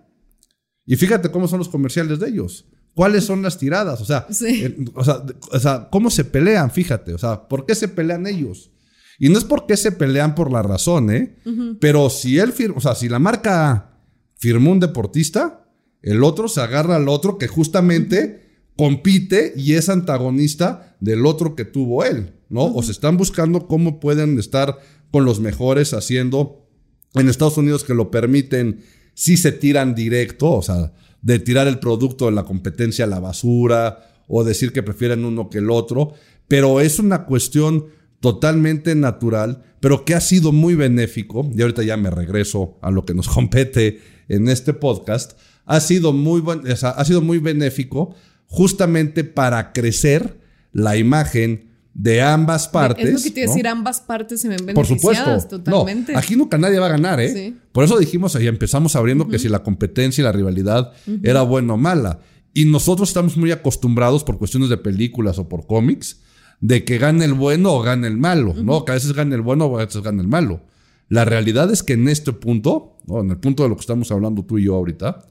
Y 0.87 0.95
fíjate 0.95 1.33
cómo 1.33 1.49
son 1.49 1.59
los 1.59 1.69
comerciales 1.69 2.21
de 2.21 2.29
ellos. 2.29 2.67
¿Cuáles 2.95 3.25
son 3.25 3.43
las 3.43 3.59
tiradas? 3.59 4.01
O 4.01 4.05
sea, 4.05 4.27
eh, 4.47 4.77
o, 4.95 5.05
sea, 5.05 5.25
o 5.51 5.59
sea, 5.59 5.89
¿cómo 5.91 6.11
se 6.11 6.25
pelean? 6.25 6.71
Fíjate, 6.71 7.13
o 7.13 7.19
sea, 7.19 7.49
¿por 7.49 7.67
qué 7.67 7.75
se 7.75 7.89
pelean 7.89 8.27
ellos? 8.27 8.71
Y 9.19 9.29
no 9.29 9.39
es 9.39 9.45
porque 9.45 9.77
se 9.77 9.93
pelean 9.93 10.35
por 10.35 10.53
la 10.53 10.63
razón, 10.63 11.11
¿eh? 11.11 11.37
Pero 11.81 12.11
si 12.11 12.39
él 12.39 12.53
firma, 12.53 12.77
o 12.79 12.81
sea, 12.81 12.95
si 12.95 13.09
la 13.09 13.19
marca 13.19 14.01
firmó 14.37 14.73
un 14.73 14.81
deportista, 14.81 15.69
el 16.03 16.23
otro 16.23 16.49
se 16.49 16.61
agarra 16.61 16.97
al 16.97 17.09
otro 17.09 17.39
que 17.39 17.49
justamente 17.49 18.45
compite 18.77 19.53
y 19.57 19.75
es 19.75 19.89
antagonista 19.89 20.97
del 21.01 21.27
otro 21.27 21.55
que 21.55 21.65
tuvo 21.65 22.05
él, 22.05 22.35
¿no? 22.49 22.65
O 22.65 22.83
se 22.83 22.93
están 22.93 23.17
buscando 23.17 23.69
cómo 23.69 24.01
pueden 24.01 24.39
estar 24.39 24.79
con 25.11 25.25
los 25.25 25.41
mejores 25.41 25.95
haciendo 25.95 26.69
en 27.15 27.29
Estados 27.29 27.57
Unidos 27.57 27.85
que 27.85 27.95
lo 27.95 28.11
permiten, 28.11 28.83
si 29.15 29.37
se 29.37 29.53
tiran 29.53 29.95
directo, 29.95 30.51
o 30.51 30.63
sea, 30.63 30.93
de 31.25 31.39
tirar 31.39 31.67
el 31.67 31.79
producto 31.79 32.27
de 32.27 32.33
la 32.33 32.45
competencia 32.45 33.07
a 33.07 33.09
la 33.09 33.19
basura 33.19 34.11
o 34.29 34.45
decir 34.45 34.73
que 34.73 34.83
prefieren 34.83 35.25
uno 35.25 35.49
que 35.49 35.59
el 35.59 35.71
otro, 35.71 36.13
pero 36.49 36.81
es 36.81 36.99
una 36.99 37.25
cuestión 37.25 37.87
totalmente 38.21 38.95
natural, 38.95 39.63
pero 39.81 40.05
que 40.05 40.15
ha 40.15 40.21
sido 40.21 40.53
muy 40.53 40.75
benéfico, 40.75 41.51
y 41.55 41.63
ahorita 41.63 41.83
ya 41.83 41.97
me 41.97 42.11
regreso 42.11 42.79
a 42.83 42.91
lo 42.91 43.07
que 43.07 43.15
nos 43.15 43.29
compete 43.35 44.01
en 44.29 44.49
este 44.49 44.75
podcast, 44.75 45.39
ha 45.65 45.81
sido 45.81 46.13
muy, 46.13 46.43
ha 46.83 47.05
sido 47.05 47.23
muy 47.23 47.39
benéfico 47.39 48.15
justamente 48.47 49.25
para 49.25 49.73
crecer 49.73 50.39
la 50.73 50.99
imagen 50.99 51.71
de 51.95 52.21
ambas 52.21 52.67
partes. 52.67 53.07
Es 53.07 53.15
lo 53.15 53.23
que 53.23 53.31
te 53.31 53.41
iba 53.43 53.51
decir, 53.51 53.69
ambas 53.69 54.01
partes 54.01 54.41
se 54.41 54.49
ven 54.49 54.67
beneficiadas 54.67 55.47
Por 55.47 55.47
supuesto. 55.47 55.61
totalmente. 55.61 56.17
aquí 56.17 56.35
nunca 56.35 56.59
nadie 56.59 56.81
va 56.81 56.87
a 56.87 56.91
ganar, 56.91 57.21
¿eh? 57.21 57.55
Por 57.71 57.85
eso 57.85 57.99
dijimos 57.99 58.35
ahí, 58.35 58.49
empezamos 58.49 58.97
abriendo 58.97 59.29
que 59.29 59.39
si 59.39 59.49
la 59.49 59.63
competencia 59.63 60.21
y 60.21 60.25
la 60.25 60.33
rivalidad 60.33 60.93
era 61.23 61.43
buena 61.43 61.75
o 61.75 61.77
mala. 61.77 62.21
Y 62.53 62.67
nosotros 62.67 63.09
estamos 63.09 63.37
muy 63.37 63.53
acostumbrados 63.53 64.25
por 64.25 64.39
cuestiones 64.39 64.69
de 64.69 64.77
películas 64.77 65.39
o 65.39 65.49
por 65.49 65.67
cómics 65.67 66.21
de 66.61 66.85
que 66.85 66.99
gane 66.99 67.25
el 67.25 67.35
bueno 67.35 67.73
o 67.73 67.83
gane 67.83 68.07
el 68.07 68.17
malo, 68.17 68.55
¿no? 68.55 68.85
Que 68.85 68.93
a 68.93 68.95
veces 68.95 69.13
gane 69.13 69.35
el 69.35 69.43
bueno 69.43 69.67
o 69.67 69.79
a 69.79 69.85
veces 69.85 70.03
gane 70.03 70.21
el 70.21 70.29
malo. 70.29 70.63
La 71.09 71.25
realidad 71.25 71.71
es 71.71 71.83
que 71.83 71.93
en 71.93 72.09
este 72.09 72.33
punto, 72.33 72.97
en 73.09 73.31
el 73.31 73.39
punto 73.39 73.63
de 73.63 73.69
lo 73.69 73.77
que 73.77 73.81
estamos 73.81 74.11
hablando 74.11 74.45
tú 74.45 74.59
y 74.59 74.65
yo 74.65 74.75
ahorita, 74.75 75.29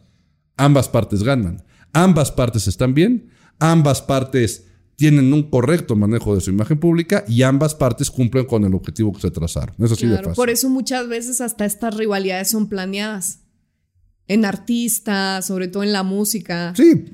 ambas 0.58 0.88
partes 0.88 1.24
ganan. 1.24 1.64
Ambas 1.94 2.32
partes 2.32 2.68
están 2.68 2.94
bien, 2.94 3.30
ambas 3.60 4.02
partes 4.02 4.68
tienen 4.96 5.34
un 5.34 5.50
correcto 5.50 5.96
manejo 5.96 6.36
de 6.36 6.42
su 6.42 6.52
imagen 6.52 6.80
pública 6.80 7.24
y 7.28 7.42
ambas 7.44 7.76
partes 7.76 8.12
cumplen 8.12 8.46
con 8.46 8.64
el 8.64 8.74
objetivo 8.74 9.12
que 9.14 9.22
se 9.22 9.32
trazaron. 9.32 9.76
Eso 9.80 9.96
sí 9.96 10.08
de 10.08 10.18
fácil. 10.18 10.34
Por 10.34 10.50
eso 10.50 10.70
muchas 10.70 11.08
veces 11.08 11.42
hasta 11.42 11.66
estas 11.66 11.96
rivalidades 11.96 12.52
son 12.52 12.68
planeadas. 12.68 13.40
En 14.28 14.46
artistas, 14.46 15.46
sobre 15.46 15.68
todo 15.68 15.84
en 15.84 15.92
la 15.92 16.04
música. 16.04 16.74
Sí. 16.76 17.06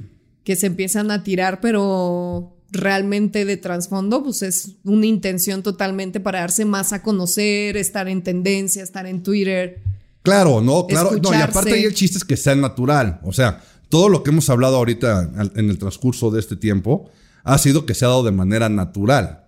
Que 0.44 0.56
se 0.56 0.68
empiezan 0.68 1.10
a 1.12 1.24
tirar, 1.24 1.62
pero 1.62 2.56
realmente 2.72 3.46
de 3.46 3.58
trasfondo, 3.58 4.24
pues 4.24 4.42
es 4.44 4.76
una 4.84 5.06
intención 5.06 5.63
totalmente 5.63 6.20
para 6.20 6.42
darse 6.42 6.65
más 6.65 6.94
a 6.94 7.02
conocer, 7.02 7.78
estar 7.78 8.08
en 8.08 8.24
tendencia, 8.24 8.84
estar 8.84 9.08
en 9.08 9.24
Twitter. 9.24 9.82
Claro, 10.22 10.62
no, 10.62 10.86
claro, 10.86 11.12
no, 11.22 11.34
y 11.34 11.42
aparte 11.42 11.74
ahí 11.74 11.84
el 11.84 11.94
chiste 11.94 12.18
es 12.18 12.24
que 12.24 12.38
sea 12.38 12.54
natural, 12.54 13.22
o 13.24 13.34
sea, 13.34 13.63
todo 13.88 14.10
lo 14.10 14.22
que 14.22 14.30
hemos 14.30 14.50
hablado 14.50 14.76
ahorita 14.76 15.32
en 15.56 15.70
el 15.70 15.80
transcurso 15.80 16.30
de 16.30 16.39
este 16.39 16.56
tiempo 16.56 17.10
ha 17.43 17.58
sido 17.58 17.86
que 17.86 17.93
se 17.93 18.06
ha 18.06 18.10
dado 18.10 18.23
de 18.23 18.32
manera 18.32 18.69
natural. 18.69 19.45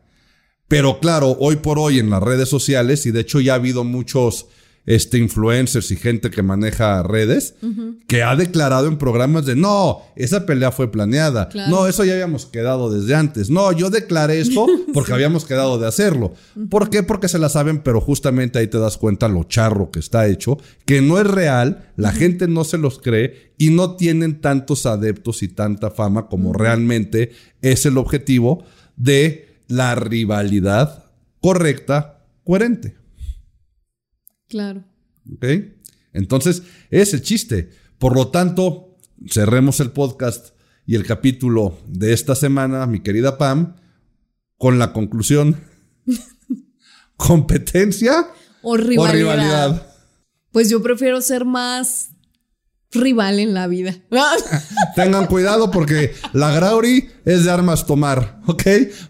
Pero 0.67 0.99
claro, 0.99 1.35
hoy 1.39 1.57
por 1.57 1.79
hoy 1.79 1.99
en 1.99 2.09
las 2.09 2.23
redes 2.23 2.49
sociales, 2.49 3.05
y 3.05 3.11
de 3.11 3.21
hecho 3.21 3.41
ya 3.41 3.53
ha 3.53 3.55
habido 3.55 3.83
muchos 3.83 4.47
este, 4.85 5.17
influencers 5.17 5.91
y 5.91 5.95
gente 5.95 6.31
que 6.31 6.41
maneja 6.41 7.03
redes, 7.03 7.55
que 8.07 8.23
ha 8.23 8.35
declarado 8.35 8.87
en 8.87 8.97
programas 8.97 9.45
de 9.45 9.55
no, 9.55 10.01
esa 10.15 10.45
pelea 10.45 10.71
fue 10.71 10.91
planeada. 10.91 11.49
No, 11.69 11.87
eso 11.87 12.03
ya 12.03 12.13
habíamos 12.13 12.45
quedado 12.45 12.91
desde 12.91 13.15
antes. 13.15 13.49
No, 13.49 13.71
yo 13.71 13.89
declaré 13.89 14.39
esto 14.39 14.65
porque 14.93 15.13
habíamos 15.13 15.45
quedado 15.45 15.77
de 15.77 15.87
hacerlo. 15.87 16.33
¿Por 16.69 16.89
qué? 16.89 17.03
Porque 17.03 17.27
se 17.27 17.39
la 17.39 17.49
saben, 17.49 17.79
pero 17.79 18.01
justamente 18.01 18.59
ahí 18.59 18.67
te 18.67 18.79
das 18.79 18.97
cuenta 18.97 19.27
lo 19.27 19.43
charro 19.43 19.91
que 19.91 19.99
está 19.99 20.27
hecho, 20.27 20.57
que 20.85 21.01
no 21.01 21.19
es 21.19 21.27
real, 21.27 21.91
la 21.95 22.11
gente 22.11 22.47
no 22.47 22.63
se 22.63 22.77
los 22.77 22.99
cree 22.99 23.53
y 23.57 23.69
no 23.69 23.95
tienen 23.95 24.41
tantos 24.41 24.85
adeptos 24.85 25.43
y 25.43 25.47
tanta 25.47 25.91
fama 25.91 26.27
como 26.27 26.53
realmente 26.53 27.31
es 27.61 27.85
el 27.85 27.97
objetivo 27.97 28.63
de 28.95 29.47
la 29.67 29.95
rivalidad 29.95 31.05
correcta, 31.39 32.25
coherente. 32.43 33.00
Claro. 34.51 34.83
¿Ok? 35.33 35.45
Entonces, 36.11 36.63
es 36.89 37.13
el 37.13 37.21
chiste. 37.21 37.69
Por 37.97 38.17
lo 38.17 38.27
tanto, 38.31 38.97
cerremos 39.29 39.79
el 39.79 39.91
podcast 39.91 40.49
y 40.85 40.95
el 40.95 41.05
capítulo 41.05 41.77
de 41.87 42.11
esta 42.11 42.35
semana, 42.35 42.85
mi 42.85 42.99
querida 42.99 43.37
Pam, 43.37 43.77
con 44.57 44.77
la 44.77 44.91
conclusión. 44.91 45.55
¿Competencia 47.15 48.27
o 48.61 48.75
rivalidad? 48.75 49.87
Pues 50.51 50.69
yo 50.69 50.83
prefiero 50.83 51.21
ser 51.21 51.45
más 51.45 52.09
rival 52.91 53.39
en 53.39 53.53
la 53.53 53.67
vida. 53.67 53.95
Tengan 54.97 55.27
cuidado 55.27 55.71
porque 55.71 56.13
la 56.33 56.53
Grauri 56.53 57.09
es 57.23 57.45
de 57.45 57.51
armas 57.51 57.85
tomar, 57.85 58.41
¿ok? 58.47 58.63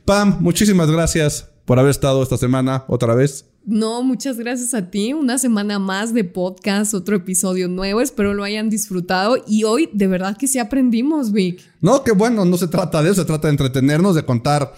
Pam, 0.05 0.37
muchísimas 0.39 0.91
gracias 0.91 1.50
por 1.71 1.79
haber 1.79 1.91
estado 1.91 2.21
esta 2.21 2.35
semana 2.35 2.83
otra 2.89 3.15
vez. 3.15 3.45
No, 3.65 4.03
muchas 4.03 4.37
gracias 4.37 4.73
a 4.73 4.91
ti. 4.91 5.13
Una 5.13 5.37
semana 5.37 5.79
más 5.79 6.13
de 6.13 6.25
podcast, 6.25 6.93
otro 6.93 7.15
episodio 7.15 7.69
nuevo. 7.69 8.01
Espero 8.01 8.33
lo 8.33 8.43
hayan 8.43 8.69
disfrutado. 8.69 9.37
Y 9.47 9.63
hoy, 9.63 9.89
de 9.93 10.07
verdad 10.07 10.35
que 10.35 10.47
sí 10.47 10.59
aprendimos, 10.59 11.31
Vic. 11.31 11.61
No, 11.79 12.03
qué 12.03 12.11
bueno, 12.11 12.43
no 12.43 12.57
se 12.57 12.67
trata 12.67 13.01
de 13.01 13.11
eso, 13.11 13.21
se 13.21 13.25
trata 13.25 13.47
de 13.47 13.53
entretenernos, 13.53 14.15
de 14.15 14.25
contar 14.25 14.73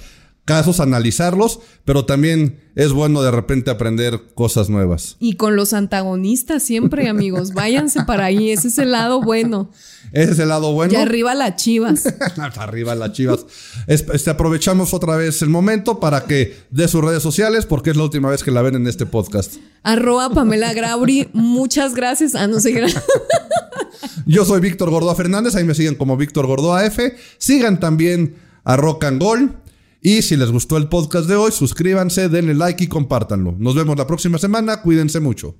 casos, 0.46 0.80
analizarlos, 0.80 1.60
pero 1.86 2.06
también 2.06 2.60
es 2.76 2.92
bueno 2.92 3.22
de 3.22 3.32
repente 3.32 3.72
aprender 3.72 4.20
cosas 4.34 4.70
nuevas. 4.70 5.16
Y 5.20 5.36
con 5.36 5.56
los 5.56 5.74
antagonistas 5.74 6.64
siempre, 6.64 7.08
amigos, 7.08 7.54
váyanse 7.54 8.04
para 8.04 8.26
ahí, 8.26 8.52
ese 8.52 8.68
es 8.68 8.78
el 8.78 8.92
lado 8.92 9.22
bueno. 9.22 9.72
Ese 10.12 10.34
es 10.34 10.40
el 10.40 10.50
lado 10.50 10.74
bueno. 10.74 10.94
Y 10.94 10.96
arriba 10.98 11.34
las 11.34 11.56
chivas. 11.56 12.14
arriba 12.58 12.94
las 12.94 13.14
chivas. 13.14 13.46
Este, 13.88 14.30
aprovechamos 14.30 14.94
otra 14.94 15.16
vez 15.16 15.42
el 15.42 15.50
momento 15.50 16.00
para 16.00 16.26
que 16.26 16.56
dé 16.70 16.88
sus 16.88 17.04
redes 17.04 17.24
sociales, 17.24 17.66
porque 17.66 17.92
es 17.92 17.98
la 17.98 18.04
última 18.04 18.30
vez 18.30 18.44
que 18.44 18.52
la 18.52 18.62
ven 18.62 18.76
en 18.76 18.88
este 18.88 19.06
podcast. 19.06 19.56
Arroba 19.82 20.30
Pamela 20.30 20.74
Grauri, 20.74 21.30
muchas 21.34 21.96
gracias. 21.96 22.36
Ah, 22.36 22.48
no 22.48 22.60
sé. 22.60 22.84
Yo 24.26 24.46
soy 24.46 24.62
Víctor 24.62 24.90
Gordoa 24.90 25.16
Fernández, 25.16 25.56
ahí 25.56 25.64
me 25.64 25.74
siguen 25.74 25.96
como 25.96 26.16
Víctor 26.18 26.48
Gordoa 26.48 26.86
F. 26.86 27.16
Sigan 27.38 27.80
también 27.80 28.36
a 28.64 28.78
Rock 28.78 29.06
and 29.06 29.22
Gold. 29.22 29.63
Y 30.06 30.22
si 30.22 30.36
les 30.36 30.52
gustó 30.52 30.76
el 30.76 30.90
podcast 30.90 31.30
de 31.30 31.38
hoy, 31.38 31.54
suscríbanse, 31.54 32.28
denle 32.28 32.54
like 32.54 32.84
y 32.84 32.88
compártanlo. 32.88 33.56
Nos 33.58 33.74
vemos 33.74 33.98
la 33.98 34.06
próxima 34.06 34.38
semana. 34.38 34.82
Cuídense 34.82 35.22
mucho. 35.22 35.56